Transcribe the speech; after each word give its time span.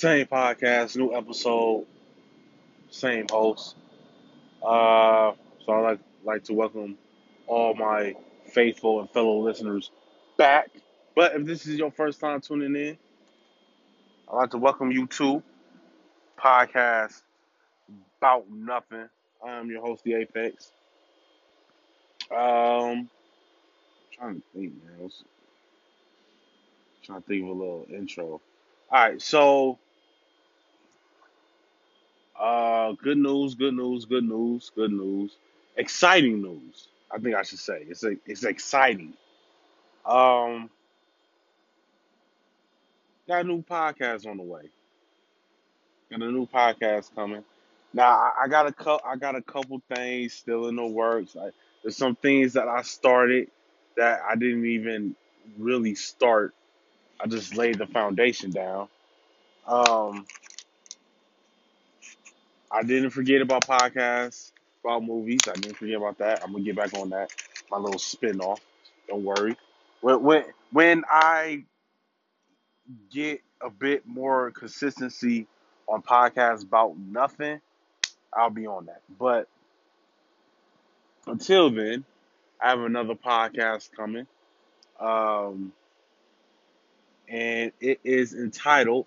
Same 0.00 0.24
podcast, 0.24 0.96
new 0.96 1.14
episode, 1.14 1.84
same 2.88 3.26
host. 3.30 3.76
Uh, 4.62 5.32
so 5.62 5.72
I'd 5.74 5.82
like, 5.82 5.98
like 6.24 6.44
to 6.44 6.54
welcome 6.54 6.96
all 7.46 7.74
my 7.74 8.14
faithful 8.46 9.00
and 9.00 9.10
fellow 9.10 9.40
listeners 9.40 9.90
back. 10.38 10.70
But 11.14 11.34
if 11.34 11.44
this 11.44 11.66
is 11.66 11.76
your 11.76 11.90
first 11.90 12.18
time 12.18 12.40
tuning 12.40 12.74
in, 12.76 12.96
I'd 14.32 14.36
like 14.36 14.50
to 14.52 14.56
welcome 14.56 14.90
you 14.90 15.06
to 15.06 15.42
podcast 16.38 17.20
about 18.22 18.50
nothing. 18.50 19.06
I 19.46 19.50
am 19.50 19.68
your 19.68 19.82
host, 19.82 20.02
the 20.02 20.14
Apex. 20.14 20.72
Um, 22.30 23.10
trying 24.12 24.36
to 24.36 24.42
think, 24.54 24.82
man. 24.82 24.94
I 24.98 25.02
was 25.02 25.24
trying 27.04 27.20
to 27.20 27.28
think 27.28 27.42
of 27.42 27.50
a 27.50 27.52
little 27.52 27.86
intro. 27.92 28.40
All 28.90 28.98
right, 28.98 29.20
so 29.20 29.78
uh, 32.40 32.92
good 32.92 33.18
news, 33.18 33.54
good 33.54 33.74
news, 33.74 34.06
good 34.06 34.24
news, 34.24 34.72
good 34.74 34.92
news, 34.92 35.36
exciting 35.76 36.42
news. 36.42 36.88
I 37.10 37.18
think 37.18 37.36
I 37.36 37.42
should 37.42 37.58
say 37.58 37.84
it's 37.88 38.02
a, 38.04 38.16
it's 38.26 38.44
exciting. 38.44 39.12
Um, 40.06 40.70
got 43.28 43.42
a 43.42 43.44
new 43.44 43.62
podcast 43.62 44.26
on 44.26 44.38
the 44.38 44.42
way. 44.42 44.62
Got 46.10 46.22
a 46.22 46.32
new 46.32 46.46
podcast 46.46 47.14
coming. 47.14 47.44
Now 47.92 48.10
I, 48.10 48.44
I 48.44 48.48
got 48.48 48.66
a 48.66 48.72
cou- 48.72 49.00
I 49.04 49.16
got 49.16 49.36
a 49.36 49.42
couple 49.42 49.82
things 49.94 50.32
still 50.32 50.68
in 50.68 50.76
the 50.76 50.86
works. 50.86 51.36
I, 51.36 51.50
there's 51.82 51.96
some 51.96 52.16
things 52.16 52.54
that 52.54 52.68
I 52.68 52.82
started 52.82 53.50
that 53.96 54.22
I 54.28 54.34
didn't 54.36 54.66
even 54.66 55.14
really 55.58 55.94
start. 55.94 56.54
I 57.20 57.26
just 57.26 57.56
laid 57.56 57.78
the 57.78 57.86
foundation 57.86 58.50
down. 58.50 58.88
Um, 59.66 60.26
I 62.70 62.82
didn't 62.82 63.10
forget 63.10 63.42
about 63.42 63.66
podcasts, 63.66 64.52
about 64.84 65.04
movies. 65.04 65.40
I 65.48 65.54
didn't 65.54 65.76
forget 65.76 65.96
about 65.96 66.18
that. 66.18 66.42
I'm 66.42 66.52
gonna 66.52 66.64
get 66.64 66.76
back 66.76 66.94
on 66.94 67.10
that. 67.10 67.30
My 67.70 67.78
little 67.78 67.98
spin 67.98 68.40
off. 68.40 68.60
Don't 69.08 69.24
worry. 69.24 69.56
When 70.00 70.22
when 70.22 70.44
when 70.72 71.04
I 71.10 71.64
get 73.10 73.40
a 73.60 73.70
bit 73.70 74.06
more 74.06 74.50
consistency 74.52 75.46
on 75.88 76.02
podcasts 76.02 76.62
about 76.62 76.96
nothing, 76.98 77.60
I'll 78.32 78.50
be 78.50 78.66
on 78.66 78.86
that. 78.86 79.02
But 79.18 79.48
until 81.26 81.70
then, 81.70 82.04
I 82.62 82.70
have 82.70 82.80
another 82.80 83.14
podcast 83.14 83.90
coming. 83.92 84.26
Um, 84.98 85.72
and 87.28 87.72
it 87.80 88.00
is 88.04 88.34
entitled 88.34 89.06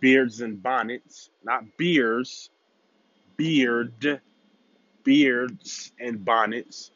Beards 0.00 0.40
and 0.40 0.62
Bonnets, 0.62 1.30
not 1.42 1.64
beers, 1.76 2.50
beard, 3.38 4.20
beards 5.04 5.92
and 6.00 6.24
bonnets. 6.24 6.92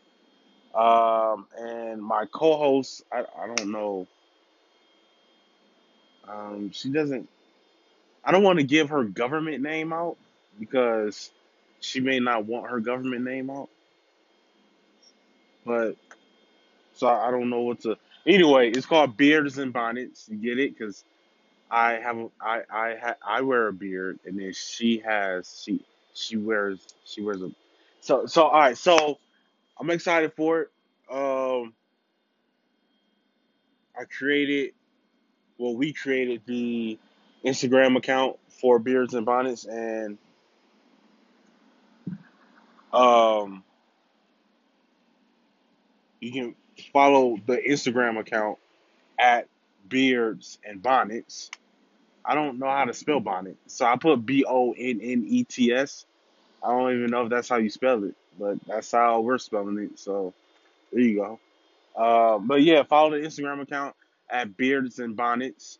Um, 0.75 1.47
and 1.59 2.03
my 2.03 2.27
co-host, 2.33 3.05
I, 3.13 3.21
I 3.21 3.47
don't 3.47 3.73
know, 3.73 4.09
um, 6.29 6.71
she 6.73 6.91
doesn't. 6.91 7.29
I 8.25 8.33
don't 8.33 8.45
want 8.45 8.59
to 8.59 8.65
give 8.65 8.91
her 8.91 9.05
government 9.05 9.63
name 9.63 9.93
out 9.93 10.17
because 10.59 11.31
she 11.81 12.01
may 12.01 12.21
not 12.21 12.47
want 12.47 12.71
her 12.71 12.81
government 12.81 13.25
name 13.25 13.51
out. 13.51 13.71
But 15.67 15.97
so 16.95 17.09
I 17.09 17.31
don't 17.31 17.51
know 17.51 17.63
what 17.63 17.81
to. 17.83 17.99
Anyway, 18.27 18.71
it's 18.71 18.87
called 18.87 19.17
Beards 19.17 19.59
and 19.59 19.73
Bonnets. 19.73 20.29
You 20.29 20.39
get 20.39 20.59
it? 20.61 20.79
Because 20.79 21.05
I 21.71 21.95
have 21.95 22.19
I 22.41 22.63
I 22.71 22.97
ha, 23.03 23.15
I 23.27 23.43
wear 23.43 23.69
a 23.69 23.73
beard, 23.73 24.21
and 24.27 24.39
then 24.39 24.53
she 24.55 24.99
has 25.01 25.63
she 25.65 25.85
she 26.15 26.37
wears 26.37 26.87
she 27.05 27.23
wears 27.23 27.43
a. 27.43 27.51
So 28.01 28.27
so 28.27 28.45
all 28.45 28.61
right. 28.61 28.77
So 28.77 29.19
I'm 29.79 29.91
excited 29.91 30.33
for 30.35 30.63
it. 30.63 30.71
Um, 31.11 31.75
I 33.99 34.05
created 34.05 34.73
well, 35.59 35.77
we 35.77 35.93
created 35.93 36.43
the 36.47 36.99
Instagram 37.45 37.97
account 37.97 38.37
for 38.49 38.79
Beards 38.79 39.15
and 39.15 39.25
Bonnets, 39.27 39.65
and 39.65 40.19
um, 42.93 43.63
you 46.21 46.33
can 46.33 46.55
follow 46.93 47.37
the 47.47 47.57
Instagram 47.57 48.19
account 48.19 48.59
at 49.19 49.49
Beards 49.89 50.59
and 50.65 50.83
Bonnets. 50.83 51.51
I 52.25 52.35
don't 52.35 52.59
know 52.59 52.69
how 52.69 52.85
to 52.85 52.95
spell 52.95 53.21
bonnet, 53.21 53.57
so 53.67 53.85
I 53.85 53.97
put 53.97 54.25
B 54.25 54.45
O 54.49 54.73
N 54.73 55.01
N 55.03 55.25
E 55.27 55.45
T 55.45 55.73
S. 55.73 56.07
I 56.65 56.71
don't 56.71 56.95
even 56.95 57.11
know 57.11 57.25
if 57.25 57.31
that's 57.31 57.49
how 57.49 57.57
you 57.57 57.71
spell 57.71 58.05
it, 58.05 58.15
but 58.39 58.59
that's 58.67 58.93
how 58.93 59.21
we're 59.21 59.39
spelling 59.39 59.79
it. 59.79 59.99
So 59.99 60.33
there 60.93 61.03
you 61.03 61.17
go. 61.17 61.41
Uh, 61.97 62.39
but 62.39 62.63
yeah, 62.63 62.83
follow 62.85 63.11
the 63.11 63.27
Instagram 63.27 63.61
account 63.61 63.95
at 64.31 64.57
Beards 64.57 64.99
and 64.99 65.17
Bonnets. 65.17 65.79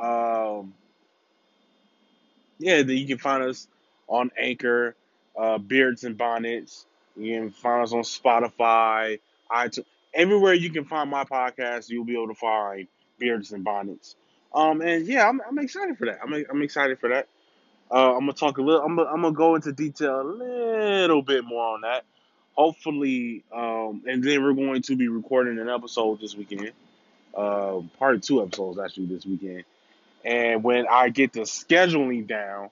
Um, 0.00 0.74
yeah, 2.58 2.82
then 2.82 2.96
you 2.96 3.06
can 3.06 3.18
find 3.18 3.42
us 3.42 3.66
on 4.08 4.30
Anchor, 4.38 4.94
uh, 5.36 5.58
Beards 5.58 6.04
and 6.04 6.16
Bonnets. 6.16 6.86
You 7.16 7.40
can 7.40 7.50
find 7.50 7.82
us 7.82 7.92
on 7.92 8.02
Spotify, 8.02 9.18
iTunes, 9.50 9.84
everywhere 10.14 10.54
you 10.54 10.70
can 10.70 10.84
find 10.84 11.10
my 11.10 11.24
podcast. 11.24 11.90
You'll 11.90 12.04
be 12.04 12.14
able 12.14 12.28
to 12.28 12.34
find 12.34 12.86
Beards 13.18 13.52
and 13.52 13.64
Bonnets. 13.64 14.16
Um, 14.54 14.80
and 14.80 15.06
yeah, 15.06 15.28
I'm, 15.28 15.40
I'm 15.46 15.58
excited 15.58 15.98
for 15.98 16.06
that. 16.06 16.20
I'm, 16.22 16.32
I'm 16.50 16.62
excited 16.62 16.98
for 17.00 17.08
that. 17.10 17.28
Uh, 17.92 18.14
I'm 18.14 18.20
gonna 18.20 18.32
talk 18.32 18.56
a 18.56 18.62
little. 18.62 18.80
I'm 18.82 18.96
gonna, 18.96 19.10
I'm 19.10 19.22
gonna 19.22 19.34
go 19.34 19.54
into 19.54 19.72
detail 19.72 20.22
a 20.22 20.22
little 20.22 21.20
bit 21.20 21.44
more 21.44 21.74
on 21.74 21.82
that. 21.82 22.04
Hopefully, 22.54 23.44
um, 23.52 24.02
and 24.06 24.24
then 24.24 24.42
we're 24.42 24.54
going 24.54 24.80
to 24.82 24.96
be 24.96 25.08
recording 25.08 25.58
an 25.58 25.68
episode 25.68 26.20
this 26.20 26.34
weekend. 26.34 26.72
Uh, 27.36 27.80
part 27.98 28.14
of 28.14 28.22
two 28.22 28.42
episodes 28.42 28.78
actually 28.78 29.06
this 29.06 29.26
weekend. 29.26 29.64
And 30.24 30.62
when 30.62 30.86
I 30.88 31.10
get 31.10 31.32
the 31.32 31.40
scheduling 31.40 32.26
down, 32.26 32.70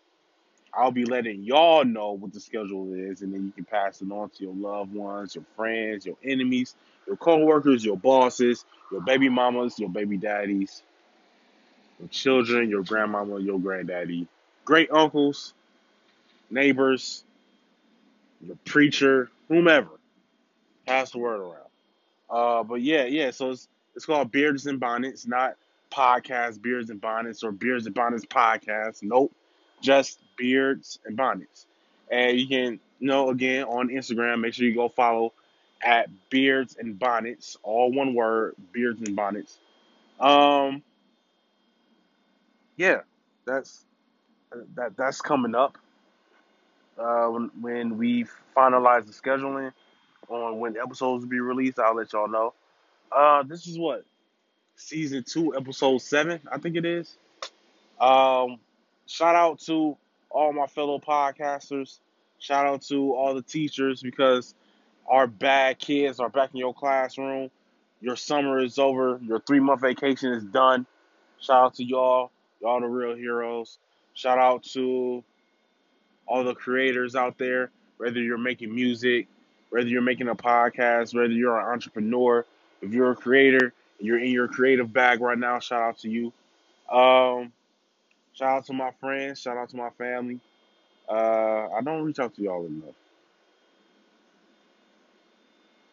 I'll 0.73 0.93
be 0.93 1.05
letting 1.05 1.43
y'all 1.43 1.85
know 1.85 2.13
what 2.13 2.33
the 2.33 2.41
schedule 2.41 2.95
is, 2.95 3.23
and 3.23 3.35
then 3.35 3.45
you 3.45 3.53
can 3.53 3.65
pass 3.65 4.01
it 4.01 4.11
on 4.11 4.31
to 4.31 4.45
your 4.45 4.55
loved 4.55 4.95
ones, 4.95 5.35
your 5.35 5.45
friends, 5.57 6.07
your 6.07 6.17
enemies, 6.25 6.75
your 7.07 7.17
coworkers, 7.17 7.85
your 7.85 7.97
bosses, 7.97 8.65
your 8.91 9.01
baby 9.01 9.29
mamas, 9.29 9.79
your 9.79 9.91
baby 9.91 10.17
daddies, 10.17 10.83
your 11.99 12.09
children, 12.09 12.71
your 12.71 12.83
grandmama, 12.83 13.41
your 13.41 13.59
granddaddy, 13.59 14.29
great 14.71 14.89
uncles, 14.93 15.53
neighbors, 16.49 17.25
your 18.41 18.57
preacher, 18.65 19.29
whomever. 19.49 19.91
Pass 20.87 21.11
the 21.11 21.19
word 21.19 21.41
around. 21.41 21.57
Uh, 22.31 22.63
but 22.63 22.81
yeah, 22.81 23.05
yeah. 23.05 23.33
So 23.33 23.51
it's 23.51 23.67
it's 23.97 24.07
called 24.07 24.31
Beards 24.31 24.67
and 24.67 24.79
Bonnets, 24.79 25.27
not 25.27 25.57
podcast 25.91 26.63
Beards 26.63 26.89
and 26.89 27.01
Bonnets 27.01 27.43
or 27.43 27.51
Beards 27.51 27.87
and 27.87 27.97
Bonnets 27.97 28.25
podcast. 28.25 29.03
Nope, 29.03 29.33
just 29.81 30.21
Beards 30.37 31.01
and 31.05 31.17
Bonnets. 31.17 31.67
And 32.09 32.39
you 32.39 32.47
can, 32.47 32.79
you 33.01 33.09
know, 33.09 33.31
again 33.31 33.65
on 33.65 33.89
Instagram, 33.89 34.41
make 34.41 34.55
sure 34.55 34.67
you 34.67 34.75
go 34.77 34.89
follow 34.89 35.33
at 35.83 36.09
Beards 36.31 36.77
and 36.79 36.97
Bonnets, 36.97 37.57
all 37.65 37.91
one 37.91 38.15
word, 38.15 38.55
Beards 38.71 39.01
and 39.03 39.17
Bonnets. 39.17 39.59
Um, 40.21 40.85
yeah, 42.77 43.01
that's 43.45 43.85
that 44.75 44.97
that's 44.97 45.21
coming 45.21 45.55
up. 45.55 45.79
Uh, 46.99 47.29
when 47.29 47.51
when 47.61 47.99
we 47.99 48.27
finalize 48.57 49.07
the 49.07 49.13
scheduling 49.13 49.73
on 50.29 50.59
when 50.59 50.77
episodes 50.77 51.25
will 51.25 51.31
be 51.31 51.41
released, 51.41 51.79
I'll 51.79 51.95
let 51.95 52.13
y'all 52.13 52.29
know. 52.29 52.55
Uh, 53.11 53.43
this 53.43 53.67
is 53.67 53.79
what 53.79 54.05
season 54.77 55.25
two, 55.25 55.55
episode 55.55 55.99
seven, 55.99 56.41
I 56.51 56.59
think 56.59 56.77
it 56.77 56.85
is. 56.85 57.17
Um, 58.01 58.59
shout 59.07 59.35
out 59.35 59.61
to 59.61 59.97
all 60.31 60.53
my 60.53 60.67
fellow 60.67 60.99
podcasters. 60.99 61.99
Shout 62.39 62.67
out 62.67 62.83
to 62.83 63.15
all 63.15 63.35
the 63.35 63.43
teachers 63.43 64.03
because 64.03 64.55
our 65.07 65.27
bad 65.27 65.79
kids 65.79 66.21
are 66.21 66.31
back 66.31 66.51
in 66.55 66.59
your 66.59 66.73
classroom. 66.73 67.51
Your 68.01 68.17
summer 68.17 68.59
is 68.61 68.79
over. 68.79 69.21
Your 69.23 69.41
three 69.41 69.61
month 69.61 69.83
vacation 69.83 70.33
is 70.33 70.45
done. 70.45 70.87
Shout 71.41 71.65
out 71.65 71.75
to 71.75 71.85
y'all. 71.85 72.31
Y'all 72.61 72.81
the 72.81 72.87
real 72.87 73.15
heroes. 73.15 73.79
Shout 74.15 74.39
out 74.39 74.63
to 74.75 75.25
all 76.27 76.45
the 76.45 76.55
creators 76.55 77.17
out 77.17 77.39
there, 77.39 77.71
whether 77.97 78.21
you're 78.21 78.39
making 78.39 78.75
music, 78.75 79.27
whether 79.71 79.89
you're 79.89 80.03
making 80.03 80.29
a 80.29 80.35
podcast, 80.35 81.15
whether 81.15 81.33
you're 81.33 81.59
an 81.59 81.67
entrepreneur, 81.67 82.45
if 82.83 82.93
you're 82.93 83.13
a 83.13 83.17
creator, 83.17 83.73
you're 83.99 84.19
in 84.19 84.31
your 84.31 84.49
creative 84.49 84.93
bag 84.93 85.21
right 85.21 85.39
now, 85.39 85.59
shout 85.59 85.83
out 85.83 85.99
to 85.99 86.09
you. 86.09 86.33
Um, 86.91 87.53
shout 88.33 88.49
out 88.59 88.67
to 88.67 88.73
my 88.73 88.91
friends, 89.01 89.41
shout 89.41 89.57
out 89.57 89.69
to 89.71 89.77
my 89.77 89.91
family. 89.91 90.41
Uh, 91.09 91.69
I 91.69 91.81
don't 91.83 92.03
reach 92.03 92.19
out 92.19 92.35
to 92.37 92.43
y'all 92.43 92.67
enough. 92.67 92.95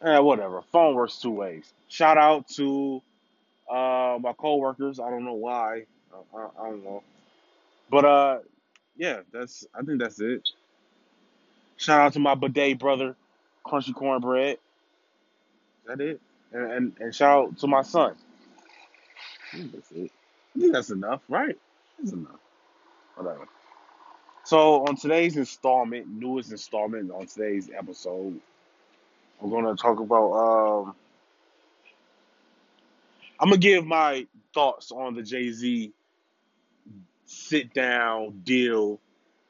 Eh, 0.04 0.20
whatever. 0.20 0.62
Phone 0.72 0.94
works 0.94 1.20
two 1.20 1.32
ways. 1.32 1.74
Shout 1.88 2.18
out 2.18 2.48
to 2.50 3.02
uh, 3.70 4.18
my 4.22 4.34
coworkers. 4.34 5.00
I 5.00 5.10
don't 5.10 5.26
know 5.26 5.34
why. 5.34 5.86
I, 6.14 6.38
I, 6.38 6.48
I 6.60 6.70
don't 6.70 6.84
know. 6.84 7.04
But 7.90 8.06
uh, 8.06 8.40
yeah, 8.98 9.22
that's 9.32 9.66
I 9.74 9.82
think 9.84 10.00
that's 10.00 10.20
it. 10.20 10.48
Shout 11.78 12.02
out 12.02 12.14
to 12.14 12.20
my 12.20 12.36
bidet 12.36 12.80
brother, 12.80 13.16
Crunchy 13.66 13.94
Cornbread. 13.94 14.58
Is 14.58 14.60
that 15.88 16.02
it? 16.02 16.22
And, 16.52 16.72
and 16.72 16.94
and 17.00 17.16
shout 17.16 17.48
out 17.48 17.58
to 17.60 17.68
my 17.68 17.82
son. 17.82 18.16
That's 19.54 19.92
it. 19.92 20.12
I 20.56 20.60
think 20.60 20.74
that's 20.74 20.90
enough, 20.90 21.22
right? 21.30 21.58
That's 22.00 22.14
enough. 22.14 22.40
Whatever. 23.16 23.48
So 24.44 24.88
on 24.88 24.96
today's 24.96 25.38
installment, 25.38 26.08
newest 26.08 26.52
installment 26.52 27.12
on 27.12 27.28
today's 27.28 27.70
episode, 27.78 28.40
we're 29.40 29.50
gonna 29.62 29.76
talk 29.76 30.00
about. 30.00 30.32
Um, 30.34 30.96
I'm 33.40 33.50
gonna 33.50 33.58
give 33.58 33.86
my 33.86 34.26
thoughts 34.54 34.92
on 34.92 35.16
the 35.16 35.22
Jay 35.22 35.52
Z 35.52 35.94
sit 37.28 37.74
down 37.74 38.42
deal 38.44 39.00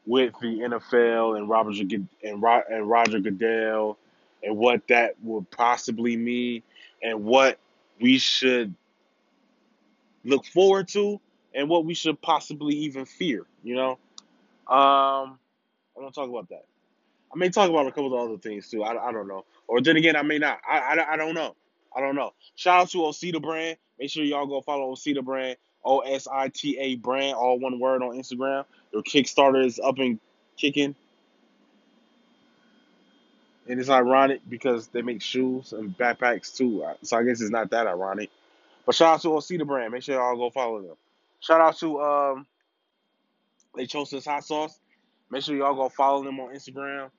with 0.05 0.33
the 0.41 0.47
NFL 0.47 1.37
and 1.37 1.49
Robert 1.49 1.75
and, 1.77 2.41
Ro- 2.41 2.63
and 2.69 2.89
Roger 2.89 3.19
Goodell, 3.19 3.97
and 4.43 4.57
what 4.57 4.87
that 4.87 5.15
would 5.23 5.49
possibly 5.51 6.17
mean, 6.17 6.63
and 7.03 7.23
what 7.25 7.59
we 8.01 8.17
should 8.17 8.73
look 10.23 10.45
forward 10.45 10.87
to, 10.89 11.19
and 11.53 11.69
what 11.69 11.85
we 11.85 11.93
should 11.93 12.21
possibly 12.21 12.75
even 12.75 13.05
fear. 13.05 13.45
You 13.63 13.75
know, 13.75 13.91
um, 14.67 15.37
I 15.95 16.01
want 16.01 16.13
to 16.13 16.19
talk 16.19 16.29
about 16.29 16.49
that. 16.49 16.65
I 17.33 17.37
may 17.37 17.49
talk 17.49 17.69
about 17.69 17.87
a 17.87 17.91
couple 17.91 18.13
of 18.13 18.29
other 18.29 18.37
things 18.37 18.69
too. 18.69 18.83
I, 18.83 19.09
I 19.09 19.11
don't 19.11 19.27
know, 19.27 19.45
or 19.67 19.81
then 19.81 19.97
again, 19.97 20.15
I 20.15 20.21
may 20.21 20.39
not. 20.39 20.59
I, 20.67 20.79
I, 20.79 21.13
I 21.13 21.17
don't 21.17 21.35
know. 21.35 21.55
I 21.95 22.01
don't 22.01 22.15
know. 22.15 22.33
Shout 22.55 22.81
out 22.81 22.89
to 22.91 22.99
Osita 22.99 23.41
Brand. 23.41 23.77
Make 23.99 24.09
sure 24.09 24.23
y'all 24.23 24.45
go 24.45 24.61
follow 24.61 24.93
Osita 24.93 25.23
Brand. 25.23 25.57
O 25.83 25.99
S 25.99 26.27
I 26.31 26.49
T 26.49 26.77
A 26.77 26.95
Brand, 26.95 27.35
all 27.35 27.59
one 27.59 27.79
word 27.79 28.01
on 28.01 28.17
Instagram. 28.17 28.65
Their 28.91 29.01
Kickstarter 29.01 29.65
is 29.65 29.79
up 29.79 29.97
and 29.99 30.19
kicking. 30.57 30.95
And 33.69 33.79
it's 33.79 33.89
ironic 33.89 34.41
because 34.47 34.87
they 34.87 35.01
make 35.01 35.21
shoes 35.21 35.73
and 35.73 35.97
backpacks 35.97 36.55
too. 36.55 36.85
So 37.03 37.17
I 37.17 37.23
guess 37.23 37.41
it's 37.41 37.51
not 37.51 37.69
that 37.71 37.87
ironic. 37.87 38.29
But 38.85 38.95
shout 38.95 39.15
out 39.15 39.21
to 39.23 39.29
Osita 39.29 39.67
Brand. 39.67 39.91
Make 39.91 40.03
sure 40.03 40.15
y'all 40.15 40.37
go 40.37 40.49
follow 40.49 40.81
them. 40.81 40.95
Shout 41.41 41.59
out 41.59 41.77
to 41.79 42.01
um 42.01 42.47
Lechosas 43.77 44.25
Hot 44.25 44.43
Sauce. 44.43 44.79
Make 45.29 45.43
sure 45.43 45.55
y'all 45.55 45.75
go 45.75 45.89
follow 45.89 46.23
them 46.23 46.39
on 46.39 46.53
Instagram. 46.53 47.09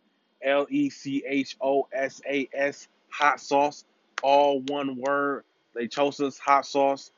L 0.43 0.66
E 0.70 0.88
C 0.88 1.22
H 1.26 1.56
O 1.60 1.87
S 1.93 2.22
A 2.28 2.49
S 2.55 2.88
Hot 3.10 3.40
Sauce. 3.40 3.84
All 4.22 4.60
one 4.62 4.96
word. 4.96 5.44
They 5.75 5.87
chose 5.87 6.16
Lechosas 6.16 6.38
Hot 6.40 6.66
Sauce. 6.66 7.10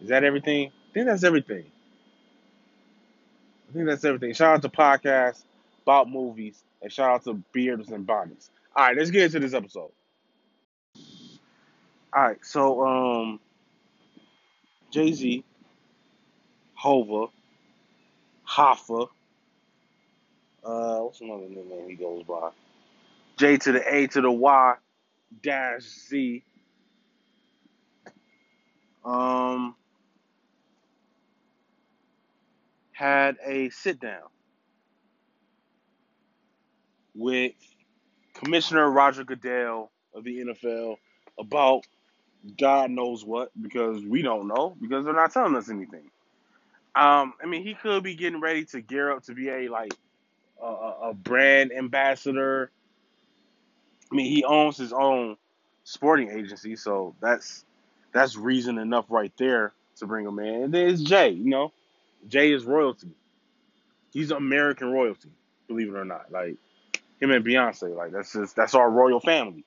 Is 0.00 0.08
that 0.08 0.24
everything? 0.24 0.68
I 0.68 0.92
think 0.94 1.06
that's 1.06 1.24
everything. 1.24 1.71
I 3.72 3.74
think 3.74 3.86
that's 3.86 4.04
everything. 4.04 4.34
Shout 4.34 4.56
out 4.56 4.62
to 4.62 4.68
podcasts 4.68 5.44
about 5.84 6.10
movies 6.10 6.62
and 6.82 6.92
shout 6.92 7.10
out 7.10 7.24
to 7.24 7.42
Beards 7.54 7.90
and 7.90 8.06
Bonnets. 8.06 8.50
All 8.76 8.84
right, 8.84 8.94
let's 8.94 9.10
get 9.10 9.22
into 9.22 9.40
this 9.40 9.54
episode. 9.54 9.90
All 12.14 12.22
right, 12.22 12.36
so 12.42 12.86
um, 12.86 13.40
Jay 14.90 15.10
Z, 15.12 15.42
Hova, 16.74 17.28
Hoffa, 18.46 19.08
uh, 20.62 20.98
what's 20.98 21.22
another 21.22 21.48
new 21.48 21.64
name 21.64 21.88
he 21.88 21.94
goes 21.94 22.24
by? 22.24 22.50
J 23.38 23.56
to 23.56 23.72
the 23.72 23.94
A 23.94 24.06
to 24.08 24.20
the 24.20 24.30
Y 24.30 24.74
dash 25.42 25.80
Z. 25.80 26.44
Um, 29.02 29.74
had 32.92 33.36
a 33.44 33.70
sit 33.70 34.00
down 34.00 34.22
with 37.14 37.52
Commissioner 38.34 38.90
Roger 38.90 39.24
Goodell 39.24 39.90
of 40.14 40.24
the 40.24 40.38
NFL 40.38 40.96
about 41.38 41.84
God 42.58 42.90
knows 42.90 43.24
what 43.24 43.50
because 43.60 44.04
we 44.04 44.22
don't 44.22 44.48
know 44.48 44.76
because 44.80 45.04
they're 45.04 45.14
not 45.14 45.32
telling 45.32 45.56
us 45.56 45.68
anything. 45.68 46.10
Um, 46.94 47.34
I 47.42 47.46
mean, 47.46 47.62
he 47.62 47.74
could 47.74 48.02
be 48.02 48.14
getting 48.14 48.40
ready 48.40 48.64
to 48.66 48.80
gear 48.80 49.10
up 49.10 49.22
to 49.24 49.34
be 49.34 49.48
a 49.48 49.68
like 49.68 49.94
a, 50.62 50.66
a 50.66 51.14
brand 51.14 51.72
ambassador. 51.72 52.70
I 54.10 54.14
mean, 54.14 54.26
he 54.26 54.44
owns 54.44 54.76
his 54.76 54.92
own 54.92 55.36
sporting 55.84 56.30
agency, 56.30 56.76
so 56.76 57.14
that's 57.20 57.64
that's 58.12 58.36
reason 58.36 58.78
enough 58.78 59.06
right 59.08 59.32
there 59.38 59.72
to 59.96 60.06
bring 60.06 60.26
him 60.26 60.38
in. 60.38 60.64
And 60.64 60.74
then 60.74 60.88
it's 60.88 61.02
Jay, 61.02 61.30
you 61.30 61.48
know, 61.48 61.72
Jay 62.28 62.52
is 62.52 62.64
royalty. 62.64 63.08
He's 64.12 64.30
American 64.30 64.90
royalty, 64.90 65.30
believe 65.68 65.88
it 65.88 65.96
or 65.96 66.04
not. 66.04 66.30
Like 66.30 66.56
him 67.20 67.30
and 67.30 67.44
Beyonce, 67.44 67.96
like 67.96 68.12
that's 68.12 68.32
just 68.32 68.56
that's 68.56 68.74
our 68.74 68.90
royal 68.90 69.20
family. 69.20 69.64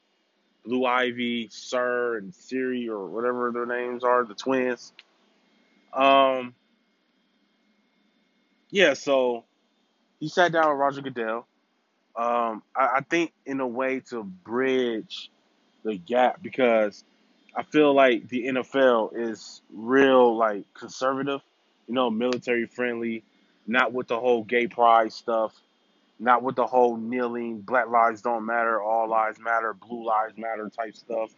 Blue 0.66 0.86
Ivy, 0.86 1.48
Sir, 1.52 2.18
and 2.18 2.34
Siri, 2.34 2.90
or 2.90 3.08
whatever 3.08 3.52
their 3.52 3.66
names 3.66 4.04
are, 4.04 4.26
the 4.26 4.34
twins. 4.34 4.94
Um, 5.94 6.56
yeah, 8.72 8.94
so 8.94 9.46
he 10.20 10.28
sat 10.28 10.52
down 10.52 10.70
with 10.70 10.78
Roger 10.78 11.02
Goodell. 11.02 11.48
Um, 12.16 12.64
I, 12.76 12.98
I 12.98 13.02
think 13.10 13.32
in 13.46 13.60
a 13.60 13.68
way 13.68 14.00
to 14.10 14.24
bridge 14.24 15.30
the 15.84 15.96
gap 15.96 16.42
because 16.42 17.04
I 17.56 17.64
feel 17.64 17.94
like 17.94 18.28
the 18.28 18.48
NFL 18.48 19.12
is 19.16 19.62
real 19.74 20.36
like 20.36 20.66
conservative, 20.74 21.42
you 21.88 21.94
know, 21.94 22.10
military 22.10 22.66
friendly, 22.66 23.24
not 23.68 23.94
with 23.94 24.08
the 24.08 24.20
whole 24.20 24.44
gay 24.44 24.68
pride 24.68 25.14
stuff, 25.14 25.54
not 26.20 26.44
with 26.44 26.56
the 26.56 26.66
whole 26.66 26.98
kneeling, 26.98 27.60
black 27.60 27.90
lives 27.90 28.22
don't 28.22 28.46
matter, 28.46 28.82
all 28.82 29.10
lives 29.10 29.40
matter, 29.40 29.74
blue 29.74 30.06
lives 30.06 30.38
matter 30.38 30.70
type 30.70 30.96
stuff. 30.96 31.32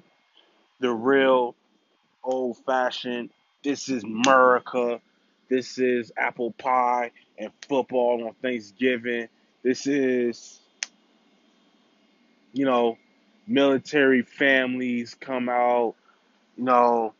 The 0.79 0.91
real 0.91 1.55
old 2.23 2.57
fashioned, 2.65 3.31
this 3.63 3.89
is 3.89 4.03
America, 4.03 5.01
this 5.49 5.77
is 5.79 6.11
apple 6.17 6.51
pie 6.51 7.11
and 7.37 7.51
football 7.67 8.25
on 8.27 8.33
Thanksgiving. 8.41 9.27
This 9.63 9.87
is, 9.87 10.59
you 12.53 12.65
know, 12.65 12.97
military 13.47 14.21
families 14.21 15.15
come 15.19 15.49
out, 15.49 15.95
you 16.57 16.65
know, 16.65 17.13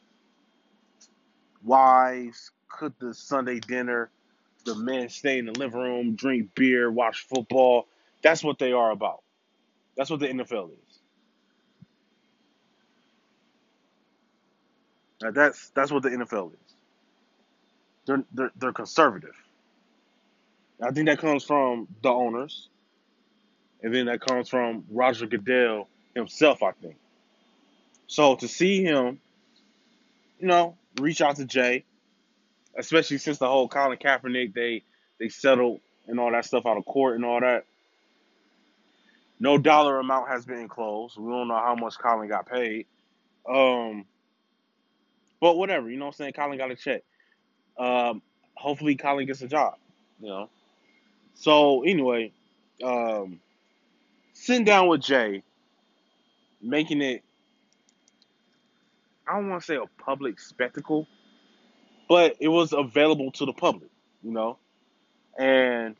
wives 1.63 2.51
cook 2.69 2.93
the 3.00 3.13
Sunday 3.13 3.59
dinner, 3.59 4.09
the 4.65 4.75
men 4.75 5.09
stay 5.09 5.39
in 5.39 5.45
the 5.45 5.53
living 5.53 5.79
room, 5.79 6.15
drink 6.15 6.53
beer, 6.55 6.91
watch 6.91 7.25
football. 7.27 7.88
That's 8.21 8.43
what 8.43 8.59
they 8.59 8.71
are 8.74 8.91
about. 8.91 9.21
That's 9.95 10.09
what 10.09 10.19
the 10.19 10.27
NFL 10.27 10.71
is. 10.71 11.00
Now 15.21 15.31
that's 15.31 15.69
that's 15.69 15.91
what 15.91 16.03
the 16.03 16.09
NFL 16.09 16.53
is. 16.53 16.74
They're 18.05 18.24
they're, 18.33 18.51
they're 18.57 18.74
conservative. 18.74 19.36
I 20.81 20.91
think 20.91 21.07
that 21.07 21.17
comes 21.17 21.43
from 21.43 21.88
the 22.03 22.09
owners, 22.09 22.69
and 23.81 23.93
then 23.93 24.05
that 24.05 24.21
comes 24.21 24.50
from 24.50 24.86
Roger 24.91 25.25
Goodell 25.25 25.88
himself. 26.13 26.62
I 26.62 26.71
think. 26.71 26.97
So 28.07 28.36
to 28.36 28.47
see 28.47 28.83
him, 28.83 29.19
you 30.39 30.47
know, 30.47 30.75
reach 31.00 31.21
out 31.21 31.38
to 31.38 31.45
Jay, 31.45 31.83
especially 32.77 33.17
since 33.17 33.38
the 33.38 33.48
whole 33.48 33.67
Colin 33.67 33.98
Kaepernick 33.98 34.53
they 34.53 34.84
they 35.19 35.29
settled 35.29 35.81
and 36.07 36.19
all 36.19 36.31
that 36.31 36.46
stuff 36.46 36.65
out 36.65 36.77
of 36.77 36.86
court 36.86 37.15
and 37.15 37.25
all 37.25 37.41
that. 37.41 37.65
No 39.39 39.57
dollar 39.57 40.00
amount 40.00 40.29
has 40.29 40.46
been 40.46 40.60
enclosed. 40.60 41.17
We 41.17 41.29
don't 41.29 41.48
know 41.48 41.55
how 41.55 41.75
much 41.75 41.98
Colin 42.00 42.27
got 42.27 42.48
paid. 42.48 42.88
Um, 43.48 44.05
but 45.39 45.57
whatever, 45.57 45.89
you 45.89 45.98
know 45.98 46.05
what 46.05 46.15
I'm 46.15 46.17
saying? 46.17 46.34
Colin 46.34 46.57
got 46.57 46.72
a 46.72 46.75
check. 46.75 47.03
Um, 47.77 48.22
hopefully, 48.55 48.96
Colin 48.96 49.27
gets 49.27 49.41
a 49.41 49.48
job. 49.48 49.75
You 50.19 50.29
know. 50.29 50.50
So 51.36 51.84
anyway, 51.84 52.31
um, 52.84 53.39
sitting 54.34 54.65
down 54.65 54.88
with 54.88 55.01
Jay, 55.01 55.43
making 56.62 57.01
it. 57.01 57.24
I 59.27 59.36
don't 59.36 59.50
want 59.50 59.62
to 59.62 59.65
say 59.65 59.75
a 59.75 59.86
public 60.03 60.39
spectacle, 60.39 61.05
but 62.07 62.35
it 62.39 62.47
was 62.47 62.73
available 62.73 63.31
to 63.33 63.45
the 63.45 63.53
public. 63.53 63.89
You 64.23 64.31
know, 64.31 64.57
and 65.37 65.95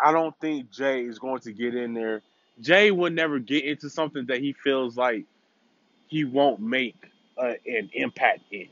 I 0.00 0.12
don't 0.12 0.38
think 0.40 0.70
Jay 0.70 1.02
is 1.04 1.18
going 1.18 1.40
to 1.40 1.52
get 1.52 1.74
in 1.74 1.94
there. 1.94 2.22
Jay 2.60 2.90
would 2.90 3.14
never 3.14 3.38
get 3.38 3.64
into 3.64 3.90
something 3.90 4.26
that 4.26 4.40
he 4.40 4.52
feels 4.52 4.96
like 4.96 5.24
he 6.08 6.24
won't 6.24 6.60
make 6.60 6.96
an 7.38 7.90
impact 7.94 8.40
in. 8.50 8.68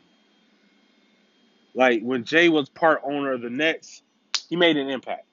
Like 1.75 2.02
when 2.02 2.25
Jay 2.25 2.49
was 2.49 2.68
part 2.68 3.00
owner 3.04 3.33
of 3.33 3.42
the 3.42 3.50
Nets, 3.50 4.02
he 4.49 4.57
made 4.57 4.76
an 4.76 4.88
impact. 4.88 5.26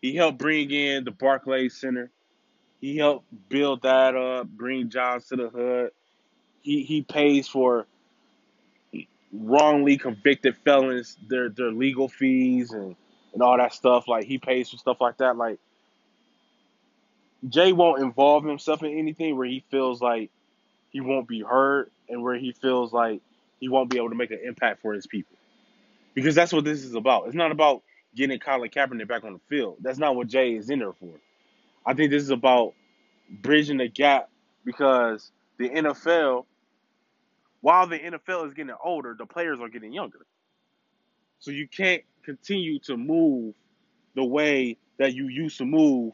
He 0.00 0.14
helped 0.14 0.38
bring 0.38 0.70
in 0.70 1.04
the 1.04 1.10
Barclays 1.10 1.76
Center. 1.76 2.10
He 2.80 2.96
helped 2.96 3.26
build 3.48 3.82
that 3.82 4.14
up, 4.16 4.48
bring 4.48 4.90
jobs 4.90 5.28
to 5.28 5.36
the 5.36 5.48
hood. 5.48 5.90
He 6.64 6.82
he 6.82 7.02
pays 7.02 7.46
for 7.46 7.86
wrongly 9.32 9.98
convicted 9.98 10.56
felons 10.64 11.16
their 11.28 11.48
their 11.50 11.70
legal 11.70 12.08
fees 12.08 12.72
and 12.72 12.96
and 13.32 13.42
all 13.42 13.56
that 13.56 13.74
stuff. 13.74 14.08
Like 14.08 14.24
he 14.24 14.38
pays 14.38 14.70
for 14.70 14.78
stuff 14.78 15.00
like 15.00 15.18
that. 15.18 15.36
Like 15.36 15.58
Jay 17.48 17.72
won't 17.72 18.02
involve 18.02 18.44
himself 18.44 18.82
in 18.82 18.98
anything 18.98 19.36
where 19.36 19.46
he 19.46 19.62
feels 19.70 20.00
like 20.00 20.30
he 20.90 21.00
won't 21.00 21.28
be 21.28 21.42
heard 21.42 21.90
and 22.08 22.22
where 22.22 22.36
he 22.36 22.52
feels 22.52 22.92
like 22.92 23.20
he 23.60 23.68
won't 23.68 23.90
be 23.90 23.98
able 23.98 24.10
to 24.10 24.14
make 24.14 24.30
an 24.30 24.40
impact 24.44 24.80
for 24.80 24.94
his 24.94 25.06
people. 25.06 25.36
Because 26.14 26.34
that's 26.34 26.52
what 26.52 26.64
this 26.64 26.84
is 26.84 26.94
about. 26.94 27.26
It's 27.26 27.34
not 27.34 27.50
about 27.50 27.82
getting 28.14 28.38
Colin 28.38 28.70
Kaepernick 28.70 29.08
back 29.08 29.24
on 29.24 29.34
the 29.34 29.40
field. 29.48 29.76
That's 29.80 29.98
not 29.98 30.16
what 30.16 30.28
Jay 30.28 30.54
is 30.54 30.70
in 30.70 30.78
there 30.78 30.92
for. 30.92 31.10
I 31.84 31.94
think 31.94 32.10
this 32.10 32.22
is 32.22 32.30
about 32.30 32.74
bridging 33.28 33.78
the 33.78 33.88
gap 33.88 34.30
because 34.64 35.30
the 35.58 35.68
NFL, 35.68 36.44
while 37.64 37.86
the 37.86 37.98
NFL 37.98 38.46
is 38.46 38.52
getting 38.52 38.74
older, 38.84 39.16
the 39.18 39.24
players 39.24 39.58
are 39.58 39.70
getting 39.70 39.90
younger. 39.90 40.26
So 41.38 41.50
you 41.50 41.66
can't 41.66 42.02
continue 42.22 42.78
to 42.80 42.94
move 42.94 43.54
the 44.14 44.22
way 44.22 44.76
that 44.98 45.14
you 45.14 45.28
used 45.28 45.56
to 45.58 45.64
move 45.64 46.12